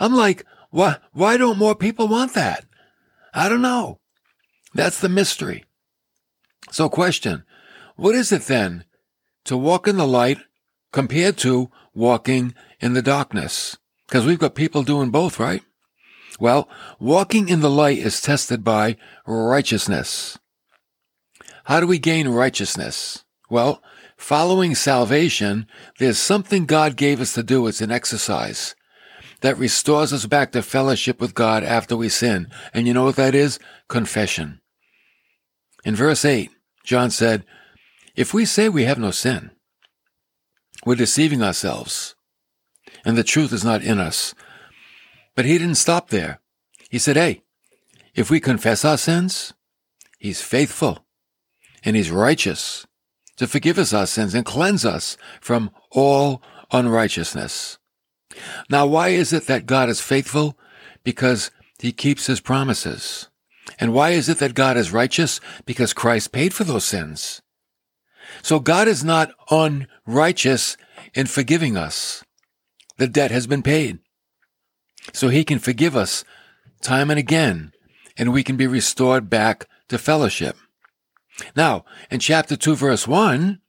I'm 0.00 0.14
like, 0.14 0.44
why, 0.70 0.96
why 1.12 1.36
don't 1.36 1.58
more 1.58 1.74
people 1.74 2.08
want 2.08 2.34
that? 2.34 2.64
I 3.32 3.48
don't 3.48 3.62
know. 3.62 4.00
That's 4.74 5.00
the 5.00 5.08
mystery. 5.08 5.64
So 6.70 6.88
question, 6.88 7.44
what 7.96 8.14
is 8.14 8.32
it 8.32 8.42
then 8.42 8.84
to 9.44 9.56
walk 9.56 9.88
in 9.88 9.96
the 9.96 10.06
light 10.06 10.38
compared 10.92 11.38
to 11.38 11.70
walking 11.94 12.54
in 12.80 12.92
the 12.92 13.02
darkness? 13.02 13.78
Because 14.06 14.26
we've 14.26 14.38
got 14.38 14.54
people 14.54 14.82
doing 14.82 15.10
both, 15.10 15.38
right? 15.38 15.62
Well, 16.38 16.68
walking 17.00 17.48
in 17.48 17.60
the 17.60 17.70
light 17.70 17.98
is 17.98 18.20
tested 18.20 18.62
by 18.62 18.96
righteousness. 19.26 20.38
How 21.64 21.80
do 21.80 21.86
we 21.86 21.98
gain 21.98 22.28
righteousness? 22.28 23.24
Well, 23.50 23.82
following 24.16 24.74
salvation, 24.74 25.66
there's 25.98 26.18
something 26.18 26.66
God 26.66 26.96
gave 26.96 27.20
us 27.20 27.32
to 27.34 27.42
do. 27.42 27.66
It's 27.66 27.80
an 27.80 27.90
exercise 27.90 28.74
that 29.40 29.58
restores 29.58 30.12
us 30.12 30.26
back 30.26 30.52
to 30.52 30.62
fellowship 30.62 31.20
with 31.20 31.34
God 31.34 31.62
after 31.62 31.96
we 31.96 32.08
sin. 32.08 32.48
And 32.74 32.86
you 32.86 32.94
know 32.94 33.04
what 33.04 33.16
that 33.16 33.34
is? 33.34 33.58
Confession. 33.88 34.60
In 35.84 35.94
verse 35.94 36.24
8, 36.24 36.50
John 36.84 37.10
said, 37.10 37.44
If 38.16 38.34
we 38.34 38.44
say 38.44 38.68
we 38.68 38.84
have 38.84 38.98
no 38.98 39.10
sin, 39.10 39.52
we're 40.84 40.96
deceiving 40.96 41.42
ourselves, 41.42 42.14
and 43.04 43.16
the 43.16 43.24
truth 43.24 43.52
is 43.52 43.64
not 43.64 43.82
in 43.82 43.98
us. 43.98 44.34
But 45.34 45.44
he 45.44 45.56
didn't 45.56 45.76
stop 45.76 46.10
there. 46.10 46.40
He 46.90 46.98
said, 46.98 47.16
Hey, 47.16 47.42
if 48.14 48.30
we 48.30 48.40
confess 48.40 48.84
our 48.84 48.98
sins, 48.98 49.54
he's 50.18 50.42
faithful 50.42 51.06
and 51.84 51.94
he's 51.94 52.10
righteous 52.10 52.86
to 53.36 53.46
forgive 53.46 53.78
us 53.78 53.92
our 53.92 54.06
sins 54.06 54.34
and 54.34 54.44
cleanse 54.44 54.84
us 54.84 55.16
from 55.40 55.70
all 55.90 56.42
unrighteousness. 56.72 57.77
Now, 58.68 58.86
why 58.86 59.08
is 59.08 59.32
it 59.32 59.46
that 59.46 59.66
God 59.66 59.88
is 59.88 60.00
faithful? 60.00 60.58
Because 61.04 61.50
he 61.78 61.92
keeps 61.92 62.26
his 62.26 62.40
promises. 62.40 63.28
And 63.78 63.92
why 63.92 64.10
is 64.10 64.28
it 64.28 64.38
that 64.38 64.54
God 64.54 64.76
is 64.76 64.92
righteous? 64.92 65.40
Because 65.64 65.92
Christ 65.92 66.32
paid 66.32 66.52
for 66.54 66.64
those 66.64 66.84
sins. 66.84 67.42
So 68.42 68.60
God 68.60 68.88
is 68.88 69.04
not 69.04 69.32
unrighteous 69.50 70.76
in 71.14 71.26
forgiving 71.26 71.76
us. 71.76 72.24
The 72.96 73.06
debt 73.06 73.30
has 73.30 73.46
been 73.46 73.62
paid. 73.62 74.00
So 75.12 75.28
he 75.28 75.44
can 75.44 75.58
forgive 75.58 75.96
us 75.96 76.24
time 76.82 77.10
and 77.10 77.18
again, 77.18 77.72
and 78.16 78.32
we 78.32 78.42
can 78.42 78.56
be 78.56 78.66
restored 78.66 79.30
back 79.30 79.66
to 79.88 79.98
fellowship. 79.98 80.56
Now, 81.56 81.84
in 82.10 82.20
chapter 82.20 82.56
2, 82.56 82.74
verse 82.74 83.06
1, 83.06 83.60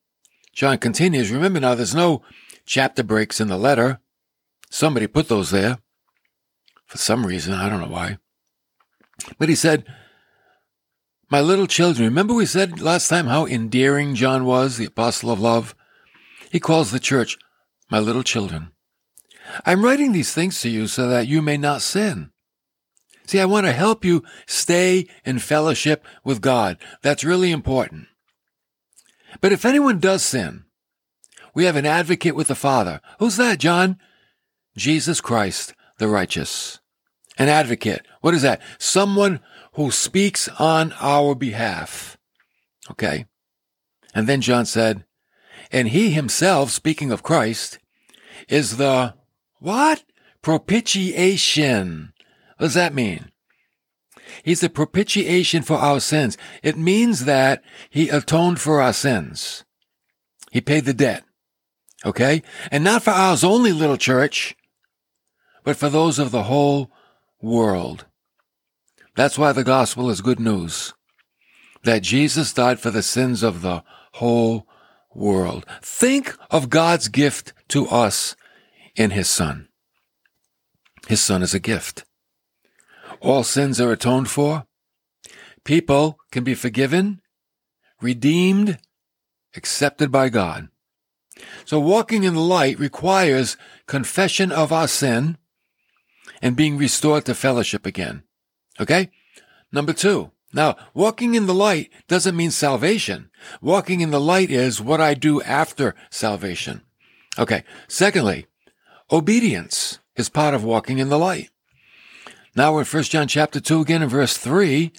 John 0.54 0.78
continues, 0.80 1.32
remember 1.32 1.60
now, 1.60 1.76
there's 1.76 1.96
no 1.96 2.24
chapter 2.66 3.04
breaks 3.04 3.40
in 3.40 3.48
the 3.48 3.58
letter. 3.58 4.00
Somebody 4.70 5.08
put 5.08 5.28
those 5.28 5.52
there 5.52 5.80
for 6.86 6.98
some 6.98 7.26
reason. 7.26 7.54
I 7.54 7.70
don't 7.70 7.82
know 7.82 7.88
why. 7.88 8.18
But 9.38 9.50
he 9.50 9.56
said, 9.56 9.86
My 11.30 11.42
little 11.42 11.68
children, 11.68 12.08
remember 12.08 12.34
we 12.34 12.46
said 12.46 12.82
last 12.82 13.08
time 13.08 13.28
how 13.28 13.46
endearing 13.46 14.16
John 14.16 14.46
was, 14.46 14.78
the 14.78 14.86
apostle 14.86 15.32
of 15.32 15.40
love? 15.40 15.76
He 16.52 16.60
calls 16.60 16.92
the 16.92 17.00
church, 17.00 17.38
My 17.90 18.00
little 18.00 18.24
children. 18.24 18.72
I'm 19.66 19.84
writing 19.84 20.12
these 20.12 20.34
things 20.34 20.62
to 20.62 20.70
you 20.70 20.88
so 20.88 21.08
that 21.08 21.28
you 21.28 21.42
may 21.42 21.58
not 21.58 21.82
sin. 21.82 22.32
See, 23.26 23.40
I 23.40 23.46
want 23.46 23.68
to 23.68 23.74
help 23.74 24.04
you 24.04 24.24
stay 24.48 25.08
in 25.24 25.40
fellowship 25.40 26.06
with 26.24 26.42
God. 26.42 26.78
That's 27.04 27.24
really 27.24 27.52
important. 27.52 28.08
But 29.42 29.52
if 29.52 29.66
anyone 29.66 30.00
does 30.00 30.24
sin, 30.24 30.66
we 31.54 31.66
have 31.66 31.76
an 31.76 31.86
advocate 31.86 32.36
with 32.36 32.48
the 32.48 32.56
Father. 32.56 33.02
Who's 33.20 33.38
that, 33.38 33.60
John? 33.60 34.00
Jesus 34.80 35.20
Christ, 35.22 35.74
the 35.98 36.08
righteous. 36.08 36.80
An 37.38 37.50
advocate. 37.50 38.06
What 38.22 38.34
is 38.34 38.42
that? 38.42 38.62
Someone 38.78 39.42
who 39.74 39.92
speaks 39.92 40.50
on 40.58 40.94
our 41.00 41.36
behalf. 41.36 42.18
Okay. 42.92 43.26
And 44.16 44.28
then 44.28 44.42
John 44.42 44.66
said, 44.66 45.06
and 45.72 45.90
he 45.90 46.12
himself, 46.12 46.72
speaking 46.72 47.12
of 47.12 47.24
Christ, 47.24 47.78
is 48.48 48.78
the 48.78 49.14
what? 49.60 50.04
Propitiation. 50.42 52.14
What 52.58 52.68
does 52.68 52.74
that 52.74 52.94
mean? 52.94 53.32
He's 54.44 54.62
the 54.62 54.70
propitiation 54.70 55.62
for 55.62 55.76
our 55.76 56.00
sins. 56.00 56.38
It 56.64 56.78
means 56.78 57.26
that 57.26 57.62
he 57.90 58.10
atoned 58.10 58.60
for 58.60 58.82
our 58.82 58.94
sins. 58.94 59.66
He 60.52 60.62
paid 60.62 60.86
the 60.86 60.94
debt. 60.94 61.24
Okay? 62.06 62.44
And 62.72 62.84
not 62.84 63.04
for 63.04 63.12
ours 63.12 63.44
only, 63.44 63.74
little 63.74 63.98
church, 63.98 64.56
but 65.64 65.78
for 65.78 65.90
those 65.90 66.20
of 66.20 66.32
the 66.32 66.44
whole 66.44 66.92
world. 67.42 68.06
That's 69.16 69.38
why 69.38 69.52
the 69.52 69.64
gospel 69.64 70.10
is 70.10 70.22
good 70.22 70.40
news. 70.40 70.94
That 71.84 72.04
Jesus 72.04 72.54
died 72.54 72.80
for 72.80 72.92
the 72.92 73.04
sins 73.04 73.44
of 73.44 73.62
the 73.62 73.84
whole 74.14 74.68
world. 75.14 75.66
Think 75.82 76.36
of 76.52 76.70
God's 76.70 77.08
gift 77.08 77.54
to 77.70 77.88
us 77.88 78.36
in 78.96 79.12
his 79.12 79.30
son. 79.30 79.68
His 81.08 81.22
son 81.22 81.42
is 81.42 81.54
a 81.54 81.60
gift. 81.60 82.06
All 83.22 83.44
sins 83.44 83.82
are 83.82 83.92
atoned 83.92 84.30
for. 84.30 84.66
People 85.64 86.20
can 86.32 86.44
be 86.44 86.54
forgiven, 86.54 87.22
redeemed, 88.02 88.78
accepted 89.56 90.12
by 90.12 90.30
God. 90.30 90.70
So 91.66 91.80
walking 91.80 92.24
in 92.24 92.36
the 92.36 92.42
light 92.42 92.80
requires 92.80 93.58
confession 93.88 94.52
of 94.52 94.72
our 94.72 94.88
sin 94.88 95.38
and 96.42 96.56
being 96.56 96.78
restored 96.78 97.26
to 97.26 97.36
fellowship 97.36 97.86
again. 97.86 98.24
Okay? 98.80 99.12
Number 99.72 99.94
two. 99.94 100.32
Now, 100.52 100.78
walking 100.96 101.36
in 101.36 101.46
the 101.46 101.54
light 101.54 101.92
doesn't 102.08 102.36
mean 102.36 102.50
salvation. 102.50 103.30
Walking 103.62 104.02
in 104.02 104.10
the 104.10 104.20
light 104.20 104.50
is 104.50 104.82
what 104.82 105.00
I 105.00 105.14
do 105.14 105.42
after 105.44 105.94
salvation. 106.10 106.82
Okay. 107.38 107.64
Secondly, 107.88 108.48
Obedience 109.12 109.98
is 110.16 110.30
part 110.30 110.54
of 110.54 110.64
walking 110.64 111.00
in 111.00 111.10
the 111.10 111.18
light. 111.18 111.50
Now 112.56 112.74
we're 112.74 112.82
in 112.82 112.86
1 112.86 113.04
John 113.04 113.28
chapter 113.28 113.60
2 113.60 113.82
again 113.82 114.04
in 114.04 114.10
verse 114.10 114.38
3. 114.38 114.92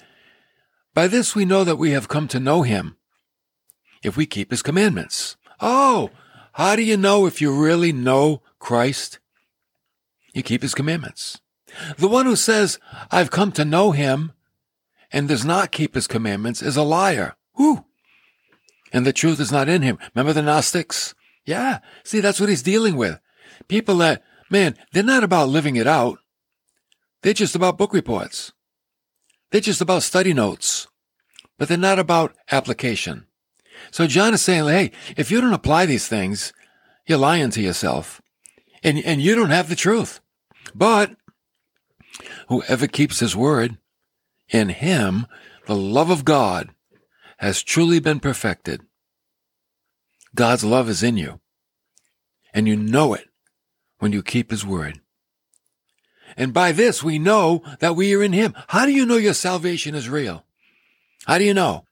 By 0.93 1.07
this 1.07 1.33
we 1.33 1.45
know 1.45 1.63
that 1.63 1.77
we 1.77 1.91
have 1.91 2.09
come 2.09 2.27
to 2.27 2.39
know 2.39 2.63
him 2.63 2.97
if 4.03 4.17
we 4.17 4.25
keep 4.25 4.51
his 4.51 4.61
commandments. 4.61 5.37
Oh, 5.61 6.09
how 6.53 6.75
do 6.75 6.81
you 6.81 6.97
know 6.97 7.25
if 7.25 7.41
you 7.41 7.53
really 7.53 7.93
know 7.93 8.41
Christ? 8.59 9.19
You 10.33 10.43
keep 10.43 10.61
his 10.61 10.75
commandments. 10.75 11.39
The 11.97 12.07
one 12.07 12.25
who 12.25 12.35
says, 12.35 12.79
I've 13.11 13.31
come 13.31 13.51
to 13.53 13.65
know 13.65 13.91
him 13.91 14.33
and 15.11 15.27
does 15.27 15.45
not 15.45 15.71
keep 15.71 15.95
his 15.95 16.07
commandments 16.07 16.61
is 16.61 16.77
a 16.77 16.83
liar. 16.83 17.35
Whew. 17.55 17.85
And 18.93 19.05
the 19.05 19.13
truth 19.13 19.39
is 19.39 19.51
not 19.51 19.69
in 19.69 19.81
him. 19.81 19.97
Remember 20.13 20.33
the 20.33 20.41
Gnostics? 20.41 21.15
Yeah. 21.45 21.79
See, 22.03 22.19
that's 22.19 22.39
what 22.39 22.49
he's 22.49 22.63
dealing 22.63 22.95
with. 22.95 23.19
People 23.67 23.97
that, 23.97 24.23
man, 24.49 24.77
they're 24.91 25.03
not 25.03 25.23
about 25.23 25.49
living 25.49 25.75
it 25.75 25.87
out. 25.87 26.19
They're 27.21 27.33
just 27.33 27.55
about 27.55 27.77
book 27.77 27.93
reports. 27.93 28.51
They're 29.51 29.61
just 29.61 29.81
about 29.81 30.03
study 30.03 30.33
notes, 30.33 30.87
but 31.57 31.67
they're 31.67 31.77
not 31.77 31.99
about 31.99 32.35
application. 32.51 33.27
So 33.91 34.07
John 34.07 34.33
is 34.33 34.41
saying, 34.41 34.67
hey, 34.67 34.91
if 35.17 35.29
you 35.29 35.41
don't 35.41 35.53
apply 35.53 35.85
these 35.85 36.07
things, 36.07 36.53
you're 37.05 37.17
lying 37.17 37.49
to 37.51 37.61
yourself 37.61 38.20
and, 38.83 38.97
and 38.99 39.21
you 39.21 39.35
don't 39.35 39.49
have 39.49 39.69
the 39.69 39.75
truth. 39.75 40.19
But 40.73 41.15
whoever 42.47 42.87
keeps 42.87 43.19
his 43.19 43.35
word, 43.35 43.77
in 44.49 44.69
him, 44.69 45.25
the 45.65 45.75
love 45.75 46.09
of 46.09 46.25
God 46.25 46.69
has 47.37 47.63
truly 47.63 47.99
been 47.99 48.19
perfected. 48.19 48.81
God's 50.35 50.63
love 50.63 50.89
is 50.89 51.03
in 51.03 51.17
you 51.17 51.39
and 52.53 52.67
you 52.67 52.75
know 52.75 53.13
it 53.13 53.27
when 53.99 54.11
you 54.11 54.23
keep 54.23 54.51
his 54.51 54.65
word. 54.65 54.99
And 56.37 56.53
by 56.53 56.71
this 56.71 57.03
we 57.03 57.19
know 57.19 57.61
that 57.79 57.95
we 57.95 58.13
are 58.15 58.23
in 58.23 58.33
him. 58.33 58.53
How 58.69 58.85
do 58.85 58.91
you 58.91 59.05
know 59.05 59.17
your 59.17 59.33
salvation 59.33 59.95
is 59.95 60.09
real? 60.09 60.45
How 61.25 61.37
do 61.37 61.43
you 61.43 61.53
know? 61.53 61.85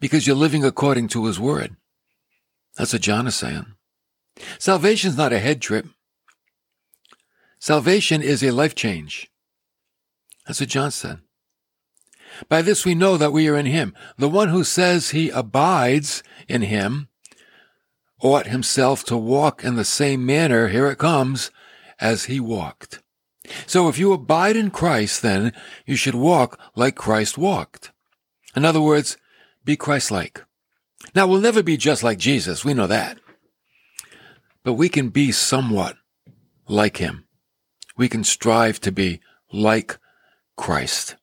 Because 0.00 0.26
you're 0.26 0.36
living 0.36 0.64
according 0.64 1.08
to 1.08 1.26
his 1.26 1.40
word. 1.40 1.76
That's 2.76 2.92
what 2.92 3.02
John 3.02 3.26
is 3.26 3.34
saying. 3.34 3.73
Salvation's 4.58 5.16
not 5.16 5.32
a 5.32 5.38
head 5.38 5.60
trip. 5.62 5.86
Salvation 7.58 8.22
is 8.22 8.42
a 8.42 8.50
life 8.50 8.74
change. 8.74 9.30
That's 10.46 10.60
what 10.60 10.68
John 10.68 10.90
said. 10.90 11.18
By 12.48 12.62
this 12.62 12.84
we 12.84 12.94
know 12.94 13.16
that 13.16 13.32
we 13.32 13.48
are 13.48 13.56
in 13.56 13.66
him. 13.66 13.94
The 14.18 14.28
one 14.28 14.48
who 14.48 14.64
says 14.64 15.10
he 15.10 15.30
abides 15.30 16.22
in 16.48 16.62
him 16.62 17.08
ought 18.20 18.46
himself 18.46 19.04
to 19.04 19.16
walk 19.16 19.64
in 19.64 19.76
the 19.76 19.84
same 19.84 20.26
manner, 20.26 20.68
here 20.68 20.88
it 20.88 20.98
comes, 20.98 21.50
as 22.00 22.24
he 22.24 22.40
walked. 22.40 23.00
So 23.66 23.88
if 23.88 23.98
you 23.98 24.12
abide 24.12 24.56
in 24.56 24.70
Christ, 24.70 25.22
then 25.22 25.52
you 25.86 25.96
should 25.96 26.14
walk 26.14 26.58
like 26.74 26.96
Christ 26.96 27.36
walked. 27.36 27.92
In 28.56 28.64
other 28.64 28.80
words, 28.80 29.16
be 29.64 29.76
Christ-like. 29.76 30.42
Now 31.14 31.26
we'll 31.26 31.40
never 31.40 31.62
be 31.62 31.76
just 31.76 32.02
like 32.02 32.18
Jesus. 32.18 32.64
We 32.64 32.74
know 32.74 32.86
that. 32.86 33.18
But 34.64 34.74
we 34.74 34.88
can 34.88 35.10
be 35.10 35.30
somewhat 35.30 35.96
like 36.66 36.96
him. 36.96 37.26
We 37.96 38.08
can 38.08 38.24
strive 38.24 38.80
to 38.80 38.90
be 38.90 39.20
like 39.52 39.98
Christ. 40.56 41.16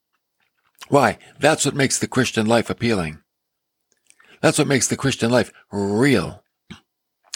Why? 0.88 1.18
That's 1.40 1.66
what 1.66 1.76
makes 1.76 2.00
the 2.00 2.08
Christian 2.08 2.46
life 2.46 2.70
appealing. 2.70 3.20
That's 4.42 4.58
what 4.58 4.68
makes 4.68 4.88
the 4.88 4.98
Christian 4.98 5.32
life 5.32 5.52
real. 5.72 6.44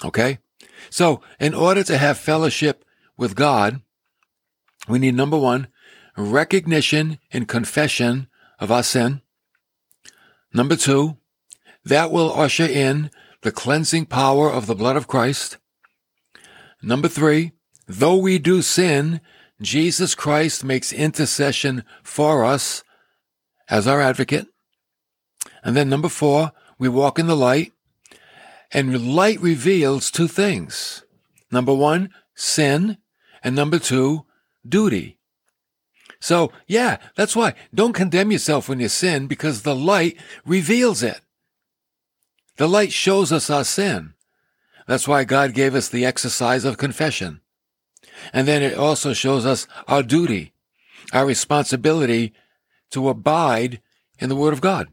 Okay? 0.03 0.39
So, 0.89 1.21
in 1.39 1.53
order 1.53 1.83
to 1.83 1.97
have 1.97 2.17
fellowship 2.17 2.83
with 3.17 3.35
God, 3.35 3.81
we 4.87 4.99
need 4.99 5.15
number 5.15 5.37
one, 5.37 5.67
recognition 6.17 7.19
and 7.31 7.47
confession 7.47 8.27
of 8.59 8.71
our 8.71 8.83
sin. 8.83 9.21
Number 10.53 10.75
two, 10.75 11.17
that 11.83 12.11
will 12.11 12.33
usher 12.33 12.65
in 12.65 13.11
the 13.41 13.51
cleansing 13.51 14.05
power 14.07 14.51
of 14.51 14.65
the 14.65 14.75
blood 14.75 14.95
of 14.95 15.07
Christ. 15.07 15.57
Number 16.85 17.07
three, 17.07 17.53
though 17.87 18.15
we 18.15 18.37
do 18.37 18.61
sin, 18.61 19.19
Jesus 19.59 20.13
Christ 20.13 20.63
makes 20.63 20.93
intercession 20.93 21.83
for 22.03 22.45
us 22.45 22.83
as 23.67 23.87
our 23.87 23.99
advocate. 23.99 24.45
And 25.63 25.75
then 25.75 25.89
number 25.89 26.09
four, 26.09 26.51
we 26.77 26.87
walk 26.87 27.17
in 27.17 27.25
the 27.25 27.35
light. 27.35 27.73
And 28.71 29.15
light 29.15 29.41
reveals 29.41 30.11
two 30.11 30.27
things. 30.27 31.03
Number 31.51 31.73
one, 31.73 32.11
sin. 32.35 32.97
And 33.43 33.55
number 33.55 33.79
two, 33.79 34.25
duty. 34.67 35.17
So, 36.19 36.51
yeah, 36.67 36.97
that's 37.15 37.35
why. 37.35 37.55
Don't 37.73 37.93
condemn 37.93 38.31
yourself 38.31 38.69
when 38.69 38.79
you 38.79 38.89
sin 38.89 39.25
because 39.25 39.63
the 39.63 39.75
light 39.75 40.17
reveals 40.45 41.01
it. 41.01 41.21
The 42.57 42.69
light 42.69 42.91
shows 42.91 43.31
us 43.31 43.49
our 43.49 43.63
sin. 43.63 44.14
That's 44.87 45.07
why 45.07 45.23
God 45.23 45.53
gave 45.53 45.73
us 45.73 45.89
the 45.89 46.05
exercise 46.05 46.63
of 46.65 46.77
confession. 46.77 47.41
And 48.31 48.47
then 48.47 48.61
it 48.61 48.77
also 48.77 49.13
shows 49.13 49.45
us 49.45 49.67
our 49.87 50.03
duty, 50.03 50.53
our 51.11 51.25
responsibility 51.25 52.33
to 52.91 53.09
abide 53.09 53.81
in 54.19 54.29
the 54.29 54.35
Word 54.35 54.53
of 54.53 54.61
God. 54.61 54.89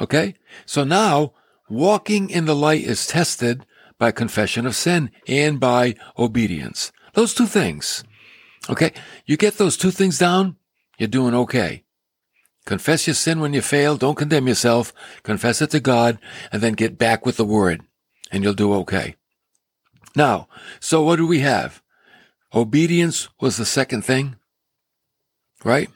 Okay? 0.00 0.34
So 0.66 0.84
now, 0.84 1.32
walking 1.68 2.28
in 2.28 2.44
the 2.44 2.56
light 2.56 2.84
is 2.84 3.06
tested 3.06 3.64
by 3.98 4.10
confession 4.10 4.66
of 4.66 4.74
sin 4.74 5.10
and 5.28 5.60
by 5.60 5.94
obedience. 6.18 6.92
Those 7.14 7.34
two 7.34 7.46
things. 7.46 8.02
Okay? 8.68 8.92
You 9.26 9.36
get 9.36 9.58
those 9.58 9.76
two 9.76 9.92
things 9.92 10.18
down, 10.18 10.56
you're 10.98 11.08
doing 11.08 11.34
okay. 11.34 11.84
Confess 12.66 13.06
your 13.06 13.14
sin 13.14 13.40
when 13.40 13.52
you 13.52 13.60
fail. 13.60 13.96
Don't 13.96 14.14
condemn 14.14 14.48
yourself. 14.48 14.94
Confess 15.22 15.60
it 15.60 15.70
to 15.70 15.80
God 15.80 16.18
and 16.50 16.62
then 16.62 16.72
get 16.72 16.96
back 16.96 17.26
with 17.26 17.36
the 17.36 17.44
Word 17.44 17.82
and 18.30 18.42
you'll 18.42 18.54
do 18.54 18.72
okay. 18.74 19.16
Now, 20.16 20.48
so 20.80 21.02
what 21.02 21.16
do 21.16 21.26
we 21.26 21.40
have? 21.40 21.82
Obedience 22.54 23.28
was 23.40 23.56
the 23.56 23.64
second 23.64 24.04
thing, 24.04 24.36
right? 25.64 25.90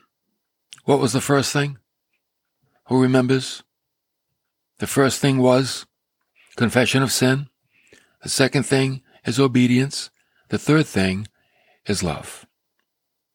What 0.85 0.99
was 0.99 1.13
the 1.13 1.21
first 1.21 1.53
thing? 1.53 1.79
Who 2.87 3.01
remembers? 3.01 3.63
The 4.79 4.87
first 4.87 5.21
thing 5.21 5.39
was 5.39 5.87
confession 6.57 7.03
of 7.03 7.13
sin. 7.13 7.49
The 8.23 8.29
second 8.29 8.65
thing 8.65 9.03
is 9.25 9.39
obedience. 9.39 10.11
The 10.49 10.59
third 10.59 10.87
thing 10.87 11.29
is 11.87 12.03
love. 12.03 12.47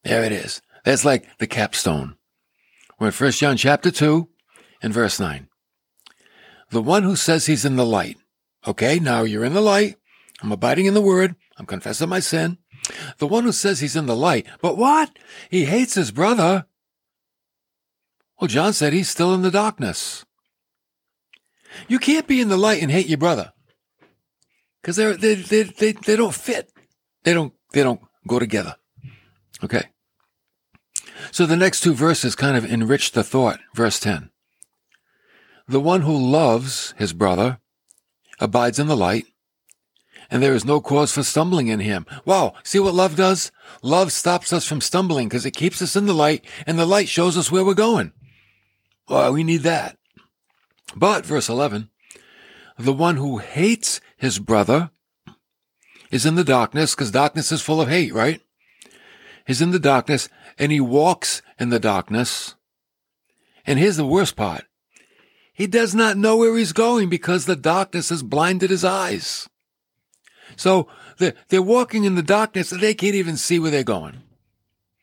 There 0.03 0.23
it 0.23 0.31
is. 0.31 0.61
That's 0.83 1.05
like 1.05 1.37
the 1.37 1.47
capstone. 1.47 2.17
We're 2.99 3.07
in 3.07 3.13
1 3.13 3.31
John 3.31 3.57
chapter 3.57 3.91
2 3.91 4.27
and 4.81 4.93
verse 4.93 5.19
9. 5.19 5.47
The 6.71 6.81
one 6.81 7.03
who 7.03 7.15
says 7.15 7.45
he's 7.45 7.65
in 7.65 7.75
the 7.75 7.85
light. 7.85 8.17
Okay, 8.67 8.99
now 8.99 9.23
you're 9.23 9.43
in 9.43 9.53
the 9.53 9.61
light. 9.61 9.97
I'm 10.41 10.51
abiding 10.51 10.85
in 10.85 10.93
the 10.93 11.01
word. 11.01 11.35
I'm 11.57 11.65
confessing 11.65 12.09
my 12.09 12.19
sin. 12.19 12.57
The 13.17 13.27
one 13.27 13.43
who 13.43 13.51
says 13.51 13.79
he's 13.79 13.95
in 13.95 14.07
the 14.07 14.15
light, 14.15 14.45
but 14.61 14.77
what? 14.77 15.17
He 15.49 15.65
hates 15.65 15.95
his 15.95 16.11
brother. 16.11 16.65
Well, 18.39 18.47
John 18.47 18.73
said 18.73 18.91
he's 18.91 19.09
still 19.09 19.33
in 19.33 19.41
the 19.41 19.51
darkness. 19.51 20.25
You 21.87 21.99
can't 21.99 22.27
be 22.27 22.41
in 22.41 22.49
the 22.49 22.57
light 22.57 22.81
and 22.81 22.91
hate 22.91 23.07
your 23.07 23.17
brother. 23.17 23.53
Because 24.81 24.97
they 24.97 25.13
they, 25.13 25.35
they, 25.35 25.63
they, 25.63 25.91
they 25.93 26.15
don't 26.15 26.35
fit. 26.35 26.71
They 27.23 27.33
don't, 27.33 27.53
they 27.71 27.83
don't 27.83 28.01
go 28.27 28.37
together. 28.37 28.75
Okay. 29.63 29.83
So 31.31 31.45
the 31.45 31.55
next 31.55 31.81
two 31.81 31.93
verses 31.93 32.35
kind 32.35 32.57
of 32.57 32.65
enrich 32.65 33.11
the 33.13 33.23
thought. 33.23 33.59
Verse 33.73 33.99
10. 33.99 34.29
The 35.67 35.79
one 35.79 36.01
who 36.01 36.17
loves 36.17 36.93
his 36.97 37.13
brother 37.13 37.59
abides 38.39 38.79
in 38.79 38.87
the 38.87 38.97
light, 38.97 39.25
and 40.29 40.41
there 40.41 40.55
is 40.55 40.65
no 40.65 40.81
cause 40.81 41.11
for 41.11 41.23
stumbling 41.23 41.67
in 41.67 41.79
him. 41.79 42.05
Wow. 42.25 42.53
See 42.63 42.79
what 42.79 42.95
love 42.95 43.15
does? 43.15 43.51
Love 43.81 44.11
stops 44.11 44.51
us 44.51 44.65
from 44.65 44.81
stumbling 44.81 45.27
because 45.27 45.45
it 45.45 45.51
keeps 45.51 45.81
us 45.81 45.95
in 45.95 46.05
the 46.05 46.13
light 46.13 46.43
and 46.65 46.79
the 46.79 46.85
light 46.85 47.07
shows 47.07 47.37
us 47.37 47.51
where 47.51 47.63
we're 47.63 47.73
going. 47.73 48.13
Well, 49.07 49.33
we 49.33 49.43
need 49.43 49.61
that. 49.61 49.97
But, 50.95 51.25
verse 51.25 51.49
11, 51.49 51.89
the 52.77 52.93
one 52.93 53.17
who 53.17 53.37
hates 53.37 54.01
his 54.17 54.39
brother 54.39 54.91
is 56.11 56.25
in 56.25 56.35
the 56.35 56.43
darkness 56.43 56.95
because 56.95 57.11
darkness 57.11 57.51
is 57.51 57.61
full 57.61 57.81
of 57.81 57.89
hate, 57.89 58.13
right? 58.13 58.41
He's 59.45 59.61
in 59.61 59.71
the 59.71 59.79
darkness 59.79 60.29
and 60.57 60.71
he 60.71 60.79
walks 60.79 61.41
in 61.59 61.69
the 61.69 61.79
darkness. 61.79 62.55
And 63.65 63.79
here's 63.79 63.97
the 63.97 64.05
worst 64.05 64.35
part. 64.35 64.65
He 65.53 65.67
does 65.67 65.93
not 65.93 66.17
know 66.17 66.37
where 66.37 66.57
he's 66.57 66.73
going 66.73 67.09
because 67.09 67.45
the 67.45 67.55
darkness 67.55 68.09
has 68.09 68.23
blinded 68.23 68.71
his 68.71 68.83
eyes. 68.83 69.47
So 70.55 70.87
they're, 71.17 71.33
they're 71.49 71.61
walking 71.61 72.03
in 72.03 72.15
the 72.15 72.23
darkness 72.23 72.71
and 72.71 72.81
they 72.81 72.93
can't 72.93 73.15
even 73.15 73.37
see 73.37 73.59
where 73.59 73.71
they're 73.71 73.83
going. 73.83 74.23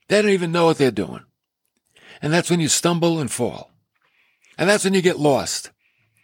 They 0.09 0.21
don't 0.21 0.33
even 0.33 0.53
know 0.53 0.67
what 0.67 0.79
they're 0.79 0.91
doing. 0.91 1.25
And 2.21 2.33
that's 2.33 2.51
when 2.51 2.61
you 2.61 2.69
stumble 2.69 3.21
and 3.21 3.31
fall. 3.31 3.71
And 4.59 4.69
that's 4.69 4.85
when 4.85 4.95
you 4.95 5.03
get 5.03 5.19
lost 5.19 5.71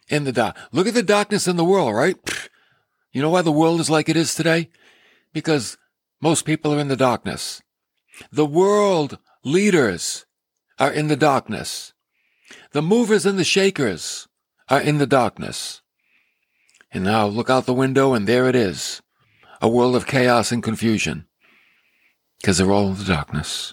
in 0.09 0.25
the 0.25 0.33
dark. 0.33 0.57
Look 0.73 0.89
at 0.89 0.95
the 0.95 1.03
darkness 1.03 1.47
in 1.47 1.57
the 1.57 1.65
world, 1.65 1.95
right? 1.95 2.17
You 3.12 3.23
know 3.23 3.31
why 3.31 3.41
the 3.41 3.51
world 3.51 3.81
is 3.81 3.89
like 3.89 4.11
it 4.11 4.17
is 4.17 4.35
today? 4.35 4.69
Because 5.33 5.79
most 6.21 6.45
people 6.45 6.75
are 6.75 6.79
in 6.79 6.89
the 6.89 6.97
darkness. 6.97 7.62
The 8.31 8.45
world 8.45 9.17
leaders 9.43 10.27
are 10.79 10.93
in 10.93 11.09
the 11.09 11.17
darkness. 11.17 11.95
The 12.77 12.83
movers 12.83 13.25
and 13.25 13.39
the 13.39 13.43
shakers 13.45 14.29
are 14.69 14.83
in 14.83 14.99
the 14.99 15.07
darkness. 15.07 15.81
And 16.93 17.05
now 17.05 17.27
look 17.27 17.49
out 17.49 17.65
the 17.65 17.73
window 17.73 18.12
and 18.12 18.27
there 18.27 18.51
it 18.51 18.55
is 18.55 19.01
a 19.62 19.67
world 19.67 19.97
of 19.97 20.07
chaos 20.07 20.53
and 20.53 20.62
confusion 20.62 21.27
because 22.39 22.59
they're 22.59 22.71
all 22.71 22.89
in 22.89 22.99
the 22.99 23.05
darkness. 23.05 23.73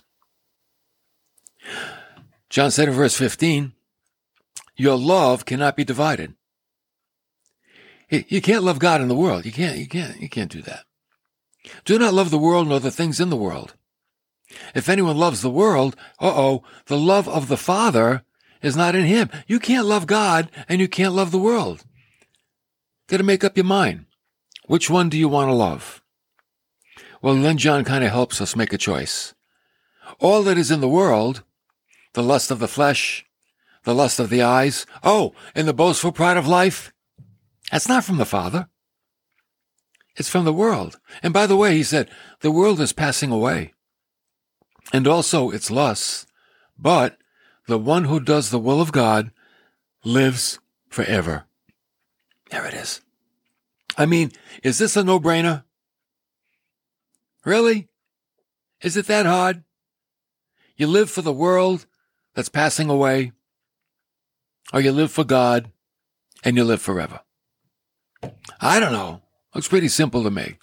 John 2.50 2.72
said 2.72 2.88
in 2.88 2.94
verse 2.94 3.18
15, 3.18 3.74
your 4.78 4.96
love 4.96 5.44
cannot 5.44 5.76
be 5.76 5.84
divided. 5.84 6.36
You 8.10 8.42
can't 8.42 8.63
love 8.63 8.80
God 8.80 9.02
in 9.02 9.10
the 9.10 9.16
world. 9.16 9.46
You 9.46 9.52
can't, 9.52 9.80
you 9.80 9.88
can't, 9.89 10.22
you 10.22 10.30
can't 10.30 10.50
do 10.50 10.62
that. 10.62 10.86
Do 11.84 12.00
not 12.00 12.13
love 12.13 12.32
the 12.32 12.38
world 12.38 12.70
nor 12.70 12.80
the 12.80 12.89
things 12.89 13.20
in 13.20 13.30
the 13.30 13.36
world. 13.36 13.76
If 14.74 14.88
anyone 14.88 15.18
loves 15.18 15.42
the 15.42 15.50
world, 15.50 15.98
uh-oh, 16.22 16.63
the 16.86 16.98
love 16.98 17.28
of 17.28 17.50
the 17.50 17.58
Father 17.58 18.24
is 18.63 18.76
not 18.76 18.95
in 18.95 19.06
him. 19.06 19.30
You 19.45 19.60
can't 19.60 19.86
love 19.86 20.08
God 20.08 20.49
and 20.67 20.82
you 20.82 20.88
can't 20.88 21.13
love 21.13 21.32
the 21.32 21.38
world. 21.38 21.84
Got 23.08 23.17
to 23.17 23.23
make 23.23 23.43
up 23.43 23.58
your 23.58 23.65
mind. 23.65 24.06
Which 24.65 24.89
one 24.89 25.10
do 25.10 25.17
you 25.17 25.28
want 25.28 25.49
to 25.49 25.54
love? 25.54 26.02
Well, 27.21 27.36
then 27.36 27.58
John 27.58 27.84
kind 27.84 28.04
of 28.04 28.12
helps 28.12 28.41
us 28.41 28.56
make 28.56 28.73
a 28.73 28.78
choice. 28.78 29.34
All 30.19 30.41
that 30.43 30.58
is 30.58 30.71
in 30.71 30.82
the 30.82 30.88
world, 30.88 31.43
the 32.13 32.23
lust 32.23 32.49
of 32.49 32.60
the 32.60 32.67
flesh, 32.67 33.26
the 33.84 33.93
lust 33.93 34.19
of 34.19 34.30
the 34.30 34.41
eyes, 34.41 34.86
oh, 35.04 35.34
and 35.54 35.67
the 35.67 35.73
boastful 35.73 36.12
pride 36.12 36.38
of 36.38 36.47
life, 36.47 36.93
that's 37.71 37.88
not 37.88 38.04
from 38.04 38.17
the 38.17 38.26
Father. 38.26 38.69
It's 40.15 40.30
from 40.30 40.45
the 40.45 40.54
world. 40.54 40.99
And 41.21 41.34
by 41.34 41.47
the 41.47 41.58
way, 41.58 41.76
he 41.76 41.84
said, 41.84 42.10
the 42.41 42.52
world 42.52 42.80
is 42.80 42.93
passing 42.93 43.32
away 43.32 43.73
and 44.91 45.08
also 45.08 45.49
its 45.49 45.71
lusts, 45.71 46.28
but 46.78 47.17
the 47.67 47.78
one 47.78 48.06
who 48.06 48.19
does 48.19 48.49
the 48.49 48.60
will 48.60 48.82
of 48.82 48.91
God 48.91 49.32
lives 50.04 50.60
forever. 50.89 51.45
There 52.49 52.65
it 52.65 52.73
is. 52.73 53.02
I 53.97 54.06
mean, 54.06 54.32
is 54.63 54.80
this 54.80 54.97
a 54.97 55.04
no 55.04 55.19
brainer? 55.19 55.63
Really? 57.45 57.88
Is 58.82 58.97
it 58.97 59.08
that 59.08 59.26
hard? 59.26 59.63
You 60.76 60.88
live 60.88 61.10
for 61.10 61.21
the 61.21 61.34
world 61.34 61.86
that's 62.34 62.49
passing 62.49 62.89
away, 62.89 63.32
or 64.73 64.82
you 64.82 64.91
live 64.91 65.12
for 65.12 65.23
God 65.23 65.71
and 66.43 66.58
you 66.58 66.63
live 66.63 66.82
forever? 66.82 67.21
I 68.60 68.80
don't 68.80 68.91
know. 68.91 69.21
Looks 69.54 69.67
pretty 69.67 69.88
simple 69.88 70.23
to 70.23 70.32
me. 70.32 70.58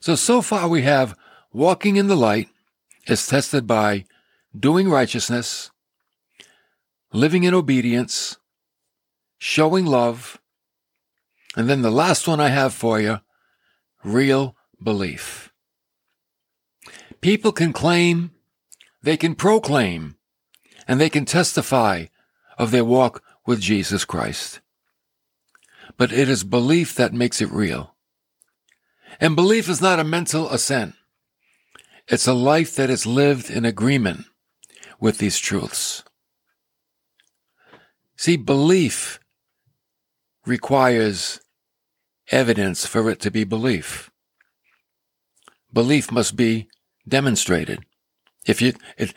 So, 0.00 0.14
so 0.14 0.42
far 0.42 0.68
we 0.68 0.82
have 0.82 1.16
walking 1.52 1.96
in 1.96 2.08
the 2.08 2.16
light 2.16 2.48
is 3.06 3.26
tested 3.26 3.66
by 3.66 4.04
doing 4.58 4.88
righteousness, 4.88 5.70
living 7.14 7.44
in 7.44 7.54
obedience, 7.54 8.38
showing 9.38 9.86
love, 9.86 10.40
and 11.56 11.70
then 11.70 11.82
the 11.82 11.90
last 11.90 12.26
one 12.26 12.40
I 12.40 12.48
have 12.48 12.74
for 12.74 13.00
you, 13.00 13.20
real 14.02 14.56
belief. 14.82 15.52
People 17.20 17.52
can 17.52 17.72
claim, 17.72 18.32
they 19.00 19.16
can 19.16 19.36
proclaim, 19.36 20.16
and 20.88 21.00
they 21.00 21.08
can 21.08 21.24
testify 21.24 22.06
of 22.58 22.72
their 22.72 22.84
walk 22.84 23.22
with 23.46 23.60
Jesus 23.60 24.04
Christ. 24.04 24.60
But 25.96 26.12
it 26.12 26.28
is 26.28 26.42
belief 26.42 26.96
that 26.96 27.14
makes 27.14 27.40
it 27.40 27.50
real. 27.50 27.94
And 29.20 29.36
belief 29.36 29.68
is 29.68 29.80
not 29.80 30.00
a 30.00 30.04
mental 30.04 30.50
assent. 30.50 30.96
It's 32.08 32.26
a 32.26 32.34
life 32.34 32.74
that 32.74 32.90
is 32.90 33.06
lived 33.06 33.50
in 33.50 33.64
agreement 33.64 34.26
with 34.98 35.18
these 35.18 35.38
truths. 35.38 36.02
See, 38.16 38.36
belief 38.36 39.20
requires 40.46 41.40
evidence 42.30 42.86
for 42.86 43.10
it 43.10 43.20
to 43.20 43.30
be 43.30 43.44
belief. 43.44 44.10
Belief 45.72 46.12
must 46.12 46.36
be 46.36 46.68
demonstrated. 47.06 47.84
If 48.46 48.62
you, 48.62 48.74
it, 48.96 49.14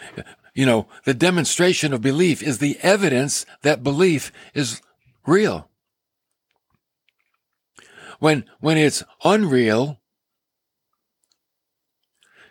you 0.53 0.65
know, 0.65 0.87
the 1.05 1.13
demonstration 1.13 1.93
of 1.93 2.01
belief 2.01 2.41
is 2.41 2.57
the 2.57 2.77
evidence 2.81 3.45
that 3.61 3.83
belief 3.83 4.31
is 4.53 4.81
real. 5.25 5.69
When, 8.19 8.45
when 8.59 8.77
it's 8.77 9.03
unreal, 9.23 9.99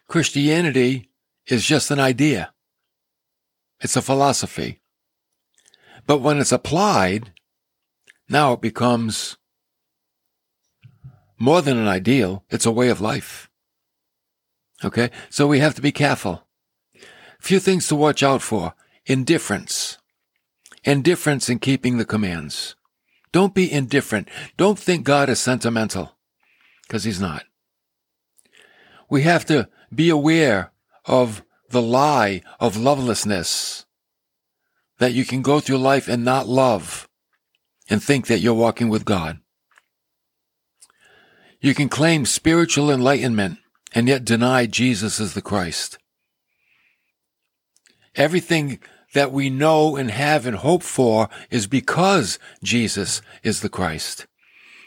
Christianity 0.07 1.11
is 1.47 1.67
just 1.67 1.91
an 1.91 1.99
idea. 1.99 2.53
It's 3.81 3.97
a 3.97 4.03
philosophy. 4.03 4.81
But 6.07 6.19
when 6.19 6.39
it's 6.39 6.53
applied, 6.53 7.33
now 8.29 8.53
it 8.53 8.61
becomes 8.61 9.37
more 11.39 11.63
than 11.63 11.79
an 11.79 11.89
ideal. 11.89 12.45
It's 12.51 12.67
a 12.67 12.71
way 12.71 12.89
of 12.89 13.01
life. 13.01 13.51
Okay. 14.85 15.11
So 15.31 15.47
we 15.47 15.59
have 15.61 15.75
to 15.75 15.83
be 15.83 15.93
careful. 15.93 16.47
Few 17.41 17.61
things 17.61 17.89
to 17.89 17.97
watch 17.97 18.23
out 18.23 18.43
for. 18.43 18.75
Indifference. 19.07 19.99
Indifference 20.85 21.49
in 21.49 21.59
keeping 21.59 21.99
the 21.99 22.05
commands. 22.05 22.77
Don't 23.33 23.55
be 23.55 23.71
indifferent. 23.71 24.29
Don't 24.57 24.79
think 24.79 25.05
God 25.05 25.29
is 25.29 25.41
sentimental. 25.41 26.17
Because 26.83 27.05
he's 27.05 27.21
not. 27.21 27.45
We 29.11 29.23
have 29.23 29.45
to 29.47 29.69
be 29.95 30.09
aware 30.09 30.73
of 31.05 31.43
the 31.71 31.83
lie 31.83 32.43
of 32.61 32.77
lovelessness. 32.77 33.86
That 34.99 35.13
you 35.13 35.25
can 35.25 35.43
go 35.43 35.61
through 35.61 35.79
life 35.79 36.09
and 36.09 36.25
not 36.25 36.49
love 36.49 37.09
and 37.89 38.03
think 38.03 38.27
that 38.27 38.41
you're 38.41 38.55
walking 38.55 38.89
with 38.89 39.05
God. 39.05 39.39
You 41.61 41.75
can 41.75 41.89
claim 41.89 42.27
spiritual 42.27 42.91
enlightenment 42.91 43.59
and 43.95 44.09
yet 44.09 44.25
deny 44.25 44.67
Jesus 44.67 45.21
is 45.21 45.35
the 45.35 45.43
Christ. 45.43 45.99
Everything 48.15 48.79
that 49.15 49.33
we 49.33 49.51
know 49.51 49.97
and 49.97 50.11
have 50.11 50.47
and 50.47 50.57
hope 50.57 50.83
for 50.83 51.29
is 51.51 51.67
because 51.67 52.39
Jesus 52.63 53.23
is 53.43 53.61
the 53.61 53.69
Christ. 53.69 54.27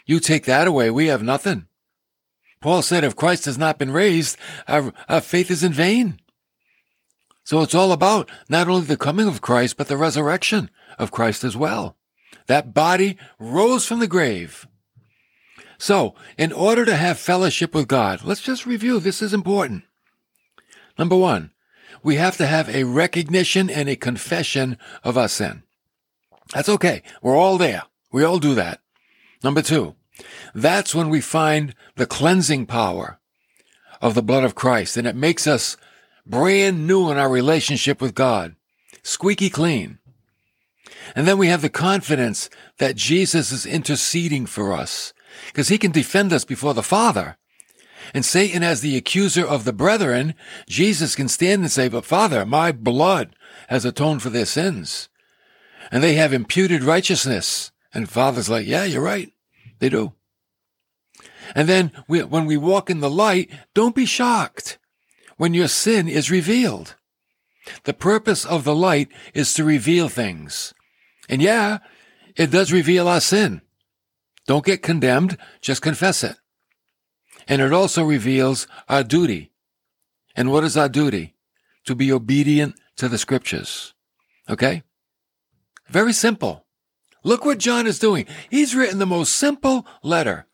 You 0.06 0.20
take 0.20 0.44
that 0.44 0.66
away, 0.66 0.90
we 0.90 1.06
have 1.06 1.22
nothing. 1.22 1.66
Paul 2.60 2.82
said, 2.82 3.04
if 3.04 3.16
Christ 3.16 3.46
has 3.46 3.56
not 3.56 3.78
been 3.78 3.90
raised, 3.90 4.36
our, 4.68 4.92
our 5.08 5.20
faith 5.20 5.50
is 5.50 5.64
in 5.64 5.72
vain. 5.72 6.20
So 7.50 7.62
it's 7.62 7.74
all 7.74 7.90
about 7.90 8.30
not 8.48 8.68
only 8.68 8.86
the 8.86 8.96
coming 8.96 9.26
of 9.26 9.40
Christ, 9.40 9.76
but 9.76 9.88
the 9.88 9.96
resurrection 9.96 10.70
of 11.00 11.10
Christ 11.10 11.42
as 11.42 11.56
well. 11.56 11.96
That 12.46 12.72
body 12.72 13.18
rose 13.40 13.84
from 13.84 13.98
the 13.98 14.06
grave. 14.06 14.68
So, 15.76 16.14
in 16.38 16.52
order 16.52 16.84
to 16.84 16.94
have 16.94 17.18
fellowship 17.18 17.74
with 17.74 17.88
God, 17.88 18.22
let's 18.22 18.40
just 18.40 18.66
review. 18.66 19.00
This 19.00 19.20
is 19.20 19.34
important. 19.34 19.82
Number 20.96 21.16
one, 21.16 21.50
we 22.04 22.14
have 22.14 22.36
to 22.36 22.46
have 22.46 22.68
a 22.68 22.84
recognition 22.84 23.68
and 23.68 23.88
a 23.88 23.96
confession 23.96 24.78
of 25.02 25.18
our 25.18 25.26
sin. 25.26 25.64
That's 26.54 26.68
okay. 26.68 27.02
We're 27.20 27.34
all 27.34 27.58
there. 27.58 27.82
We 28.12 28.22
all 28.22 28.38
do 28.38 28.54
that. 28.54 28.80
Number 29.42 29.62
two, 29.62 29.96
that's 30.54 30.94
when 30.94 31.08
we 31.08 31.20
find 31.20 31.74
the 31.96 32.06
cleansing 32.06 32.66
power 32.66 33.18
of 34.00 34.14
the 34.14 34.22
blood 34.22 34.44
of 34.44 34.54
Christ 34.54 34.96
and 34.96 35.04
it 35.04 35.16
makes 35.16 35.48
us 35.48 35.76
brand 36.26 36.86
new 36.86 37.10
in 37.10 37.18
our 37.18 37.28
relationship 37.28 38.00
with 38.00 38.14
God. 38.14 38.56
Squeaky 39.02 39.50
clean. 39.50 39.98
And 41.14 41.26
then 41.26 41.38
we 41.38 41.48
have 41.48 41.62
the 41.62 41.68
confidence 41.68 42.50
that 42.78 42.96
Jesus 42.96 43.52
is 43.52 43.66
interceding 43.66 44.46
for 44.46 44.72
us 44.72 45.12
because 45.48 45.68
he 45.68 45.78
can 45.78 45.90
defend 45.90 46.32
us 46.32 46.44
before 46.44 46.74
the 46.74 46.82
Father. 46.82 47.36
And 48.14 48.24
Satan 48.24 48.62
as 48.62 48.80
the 48.80 48.96
accuser 48.96 49.46
of 49.46 49.64
the 49.64 49.72
brethren, 49.72 50.34
Jesus 50.68 51.14
can 51.14 51.28
stand 51.28 51.62
and 51.62 51.70
say, 51.70 51.88
but 51.88 52.04
Father, 52.04 52.44
my 52.44 52.72
blood 52.72 53.34
has 53.68 53.84
atoned 53.84 54.22
for 54.22 54.30
their 54.30 54.46
sins. 54.46 55.08
And 55.92 56.02
they 56.02 56.14
have 56.14 56.32
imputed 56.32 56.82
righteousness. 56.82 57.72
And 57.92 58.08
Father's 58.08 58.48
like, 58.48 58.66
yeah, 58.66 58.84
you're 58.84 59.02
right. 59.02 59.32
They 59.78 59.88
do. 59.88 60.12
And 61.54 61.68
then 61.68 61.92
we, 62.06 62.22
when 62.22 62.46
we 62.46 62.56
walk 62.56 62.90
in 62.90 63.00
the 63.00 63.10
light, 63.10 63.50
don't 63.74 63.94
be 63.94 64.06
shocked 64.06 64.78
when 65.40 65.54
your 65.54 65.68
sin 65.68 66.06
is 66.06 66.30
revealed. 66.30 66.96
The 67.84 67.94
purpose 67.94 68.44
of 68.44 68.64
the 68.64 68.74
light 68.74 69.08
is 69.32 69.54
to 69.54 69.64
reveal 69.64 70.10
things. 70.10 70.74
And 71.30 71.40
yeah, 71.40 71.78
it 72.36 72.50
does 72.50 72.74
reveal 72.74 73.08
our 73.08 73.22
sin. 73.22 73.62
Don't 74.46 74.66
get 74.66 74.82
condemned, 74.82 75.38
just 75.62 75.80
confess 75.80 76.22
it. 76.22 76.36
And 77.48 77.62
it 77.62 77.72
also 77.72 78.04
reveals 78.04 78.66
our 78.86 79.02
duty. 79.02 79.50
And 80.36 80.50
what 80.50 80.62
is 80.62 80.76
our 80.76 80.90
duty? 80.90 81.36
To 81.86 81.94
be 81.94 82.12
obedient 82.12 82.74
to 82.96 83.08
the 83.08 83.16
scriptures. 83.16 83.94
Okay? 84.46 84.82
Very 85.88 86.12
simple. 86.12 86.66
Look 87.24 87.46
what 87.46 87.56
John 87.56 87.86
is 87.86 87.98
doing. 87.98 88.26
He's 88.50 88.76
written 88.76 88.98
the 88.98 89.06
most 89.06 89.32
simple 89.32 89.86
letter 90.02 90.46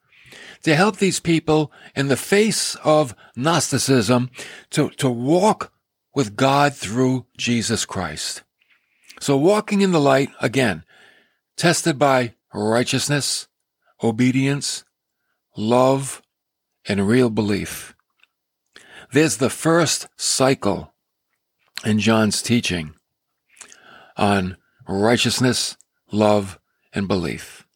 to 0.67 0.75
help 0.75 0.97
these 0.97 1.21
people 1.21 1.71
in 1.95 2.09
the 2.09 2.17
face 2.17 2.75
of 2.83 3.15
Gnosticism 3.37 4.31
to, 4.71 4.91
to 4.91 5.09
walk 5.09 5.73
with 6.13 6.35
God 6.35 6.75
through 6.75 7.27
Jesus 7.39 7.85
Christ. 7.85 8.43
So 9.21 9.37
walking 9.37 9.81
in 9.81 9.93
the 9.93 10.01
light, 10.01 10.31
again, 10.41 10.83
tested 11.57 12.01
by 12.01 12.35
righteousness, 12.53 13.47
obedience, 14.03 14.83
love, 15.57 16.21
and 16.89 17.07
real 17.07 17.31
belief. 17.31 17.95
There's 19.13 19.37
the 19.37 19.51
first 19.51 20.09
cycle 20.17 20.93
in 21.85 22.01
John's 22.01 22.43
teaching 22.43 22.95
on 24.17 24.57
righteousness, 24.89 25.77
love, 26.11 26.59
and 26.93 27.07
belief. 27.07 27.69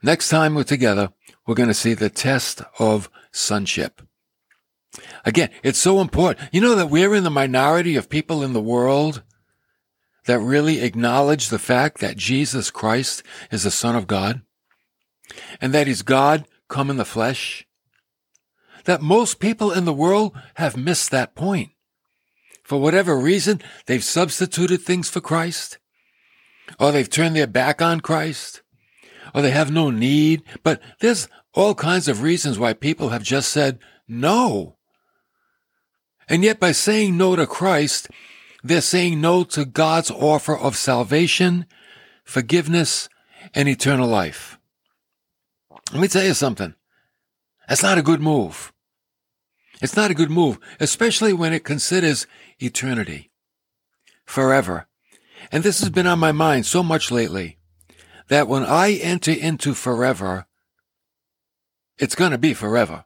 Next 0.00 0.28
time 0.28 0.54
we're 0.54 0.64
together, 0.64 1.13
we're 1.46 1.54
going 1.54 1.68
to 1.68 1.74
see 1.74 1.94
the 1.94 2.10
test 2.10 2.62
of 2.78 3.10
sonship. 3.32 4.02
Again, 5.24 5.50
it's 5.62 5.78
so 5.78 6.00
important. 6.00 6.48
You 6.52 6.60
know 6.60 6.74
that 6.74 6.90
we're 6.90 7.14
in 7.14 7.24
the 7.24 7.30
minority 7.30 7.96
of 7.96 8.08
people 8.08 8.42
in 8.42 8.52
the 8.52 8.60
world 8.60 9.22
that 10.26 10.38
really 10.38 10.80
acknowledge 10.80 11.48
the 11.48 11.58
fact 11.58 11.98
that 11.98 12.16
Jesus 12.16 12.70
Christ 12.70 13.22
is 13.50 13.64
the 13.64 13.70
Son 13.70 13.96
of 13.96 14.06
God 14.06 14.42
and 15.60 15.72
that 15.72 15.86
he's 15.86 16.02
God 16.02 16.46
come 16.68 16.90
in 16.90 16.96
the 16.96 17.04
flesh? 17.04 17.66
That 18.84 19.02
most 19.02 19.40
people 19.40 19.72
in 19.72 19.84
the 19.84 19.92
world 19.92 20.36
have 20.54 20.76
missed 20.76 21.10
that 21.10 21.34
point. 21.34 21.70
For 22.62 22.80
whatever 22.80 23.18
reason, 23.18 23.60
they've 23.86 24.04
substituted 24.04 24.80
things 24.80 25.10
for 25.10 25.20
Christ, 25.20 25.78
or 26.80 26.92
they've 26.92 27.08
turned 27.08 27.36
their 27.36 27.46
back 27.46 27.82
on 27.82 28.00
Christ, 28.00 28.62
or 29.32 29.42
they 29.42 29.50
have 29.50 29.70
no 29.70 29.90
need. 29.90 30.42
But 30.62 30.82
there's 31.00 31.28
all 31.52 31.74
kinds 31.74 32.08
of 32.08 32.22
reasons 32.22 32.58
why 32.58 32.72
people 32.72 33.10
have 33.10 33.22
just 33.22 33.50
said 33.50 33.78
no. 34.08 34.76
And 36.28 36.42
yet, 36.42 36.58
by 36.58 36.72
saying 36.72 37.16
no 37.16 37.36
to 37.36 37.46
Christ, 37.46 38.08
they're 38.62 38.80
saying 38.80 39.20
no 39.20 39.44
to 39.44 39.64
God's 39.64 40.10
offer 40.10 40.56
of 40.56 40.76
salvation, 40.76 41.66
forgiveness, 42.24 43.08
and 43.54 43.68
eternal 43.68 44.08
life. 44.08 44.58
Let 45.92 46.00
me 46.00 46.08
tell 46.08 46.24
you 46.24 46.34
something. 46.34 46.74
That's 47.68 47.82
not 47.82 47.98
a 47.98 48.02
good 48.02 48.20
move. 48.20 48.72
It's 49.82 49.96
not 49.96 50.10
a 50.10 50.14
good 50.14 50.30
move, 50.30 50.58
especially 50.80 51.32
when 51.32 51.52
it 51.52 51.64
considers 51.64 52.26
eternity, 52.58 53.30
forever. 54.24 54.86
And 55.52 55.62
this 55.62 55.80
has 55.80 55.90
been 55.90 56.06
on 56.06 56.18
my 56.18 56.32
mind 56.32 56.64
so 56.64 56.82
much 56.82 57.10
lately 57.10 57.58
that 58.28 58.48
when 58.48 58.64
I 58.64 58.92
enter 58.92 59.32
into 59.32 59.74
forever, 59.74 60.46
it's 61.98 62.14
going 62.14 62.32
to 62.32 62.38
be 62.38 62.54
forever. 62.54 63.04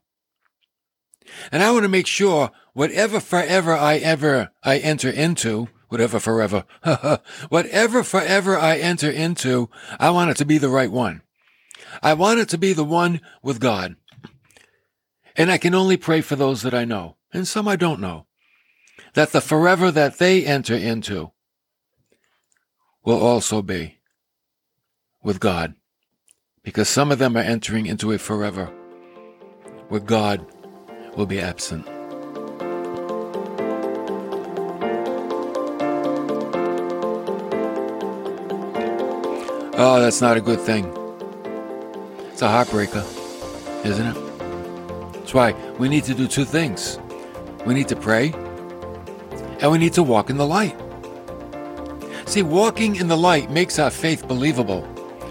And 1.52 1.62
I 1.62 1.70
want 1.70 1.84
to 1.84 1.88
make 1.88 2.06
sure 2.06 2.50
whatever 2.72 3.20
forever 3.20 3.72
I 3.72 3.96
ever 3.96 4.50
I 4.62 4.78
enter 4.78 5.10
into, 5.10 5.68
whatever 5.88 6.18
forever, 6.20 6.64
whatever 7.48 8.02
forever 8.02 8.58
I 8.58 8.78
enter 8.78 9.10
into, 9.10 9.68
I 9.98 10.10
want 10.10 10.30
it 10.30 10.36
to 10.38 10.44
be 10.44 10.58
the 10.58 10.68
right 10.68 10.90
one. 10.90 11.22
I 12.02 12.14
want 12.14 12.40
it 12.40 12.48
to 12.50 12.58
be 12.58 12.72
the 12.72 12.84
one 12.84 13.20
with 13.42 13.60
God. 13.60 13.96
And 15.36 15.50
I 15.50 15.58
can 15.58 15.74
only 15.74 15.96
pray 15.96 16.20
for 16.20 16.36
those 16.36 16.62
that 16.62 16.74
I 16.74 16.84
know, 16.84 17.16
and 17.32 17.46
some 17.46 17.68
I 17.68 17.76
don't 17.76 18.00
know, 18.00 18.26
that 19.14 19.32
the 19.32 19.40
forever 19.40 19.90
that 19.90 20.18
they 20.18 20.44
enter 20.44 20.74
into 20.74 21.32
will 23.04 23.20
also 23.20 23.62
be 23.62 23.97
with 25.28 25.40
God. 25.40 25.74
Because 26.62 26.88
some 26.88 27.12
of 27.12 27.18
them 27.18 27.36
are 27.36 27.40
entering 27.40 27.84
into 27.84 28.12
a 28.12 28.18
forever 28.18 28.64
where 29.90 30.00
God 30.00 30.40
will 31.16 31.26
be 31.26 31.38
absent. 31.38 31.86
Oh, 39.76 40.00
that's 40.00 40.22
not 40.22 40.38
a 40.38 40.40
good 40.40 40.60
thing. 40.60 40.86
It's 42.32 42.40
a 42.40 42.48
heartbreaker, 42.48 43.04
isn't 43.84 44.06
it? 44.06 45.12
That's 45.12 45.34
why 45.34 45.52
we 45.78 45.90
need 45.90 46.04
to 46.04 46.14
do 46.14 46.26
two 46.26 46.46
things. 46.46 46.98
We 47.66 47.74
need 47.74 47.88
to 47.88 47.96
pray, 47.96 48.32
and 49.60 49.70
we 49.70 49.76
need 49.76 49.92
to 49.92 50.02
walk 50.02 50.30
in 50.30 50.38
the 50.38 50.46
light. 50.46 50.74
See, 52.24 52.42
walking 52.42 52.96
in 52.96 53.08
the 53.08 53.16
light 53.16 53.50
makes 53.50 53.78
our 53.78 53.90
faith 53.90 54.26
believable 54.26 54.88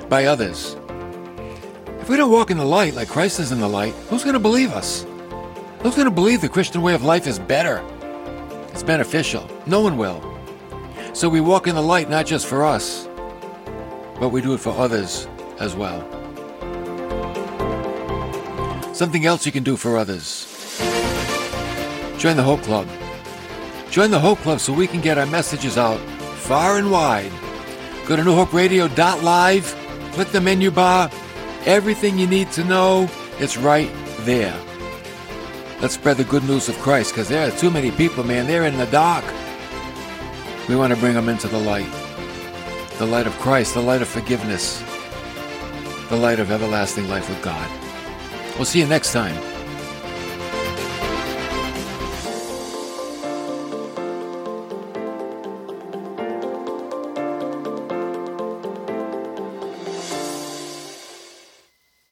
by 0.10 0.26
others. 0.26 0.76
If 2.00 2.10
we 2.10 2.18
don't 2.18 2.32
walk 2.32 2.52
in 2.52 2.58
the 2.58 2.66
light 2.66 2.96
like 2.96 3.10
Christ 3.10 3.40
is 3.40 3.52
in 3.52 3.60
the 3.60 3.68
light, 3.68 3.94
who's 4.10 4.24
going 4.24 4.34
to 4.34 4.40
believe 4.40 4.72
us? 4.72 5.06
Who's 5.82 5.96
going 5.96 6.06
to 6.06 6.12
believe 6.12 6.42
the 6.42 6.50
Christian 6.50 6.82
way 6.82 6.94
of 6.94 7.04
life 7.04 7.28
is 7.28 7.40
better? 7.40 7.84
It's 8.70 8.84
beneficial. 8.84 9.50
No 9.66 9.82
one 9.82 9.98
will. 9.98 10.24
So 11.14 11.30
we 11.30 11.42
walk 11.42 11.68
in 11.68 11.76
the 11.76 11.82
light 11.82 12.10
not 12.10 12.26
just 12.26 12.48
for 12.48 12.64
us, 12.64 13.08
but 14.20 14.30
we 14.30 14.42
do 14.42 14.54
it 14.54 14.60
for 14.60 14.72
others 14.72 15.28
as 15.60 15.76
well. 15.76 16.02
Something 18.94 19.26
else 19.26 19.46
you 19.46 19.52
can 19.52 19.64
do 19.64 19.78
for 19.78 19.98
others. 19.98 20.46
Join 22.18 22.36
the 22.36 22.44
Hope 22.44 22.62
Club. 22.62 22.88
Join 23.92 24.12
the 24.12 24.20
Hope 24.20 24.40
Club 24.40 24.60
so 24.60 24.74
we 24.74 24.88
can 24.88 25.02
get 25.02 25.18
our 25.18 25.26
messages 25.28 25.78
out 25.78 26.00
far 26.48 26.78
and 26.78 26.90
wide. 26.90 27.32
Go 28.08 28.16
to 28.16 28.24
newhoperadio.live, 28.24 29.87
click 30.18 30.30
the 30.30 30.42
menu 30.42 30.72
bar. 30.72 31.12
Everything 31.68 32.18
you 32.18 32.26
need 32.26 32.52
to 32.54 32.64
know, 32.64 33.08
it's 33.38 33.56
right 33.56 33.92
there. 34.22 34.60
Let's 35.80 35.94
spread 35.94 36.18
the 36.18 36.24
good 36.24 36.44
news 36.44 36.68
of 36.70 36.76
Christ 36.80 37.12
because 37.12 37.30
there 37.30 37.48
are 37.48 37.56
too 37.56 37.70
many 37.70 37.92
people, 37.92 38.24
man. 38.24 38.48
They're 38.48 38.66
in 38.66 38.78
the 38.78 38.88
dark. 38.88 39.24
We 40.68 40.76
want 40.76 40.92
to 40.92 41.00
bring 41.00 41.14
them 41.14 41.30
into 41.30 41.48
the 41.48 41.60
light 41.60 41.92
the 42.98 43.06
light 43.06 43.28
of 43.28 43.34
Christ, 43.38 43.76
the 43.76 43.82
light 43.84 44.02
of 44.02 44.08
forgiveness, 44.08 44.84
the 46.10 46.16
light 46.16 46.40
of 46.40 46.50
everlasting 46.50 47.08
life 47.08 47.30
with 47.30 47.40
God. 47.44 47.70
We'll 48.56 48.66
see 48.66 48.80
you 48.80 48.88
next 48.88 49.14
time 49.14 49.36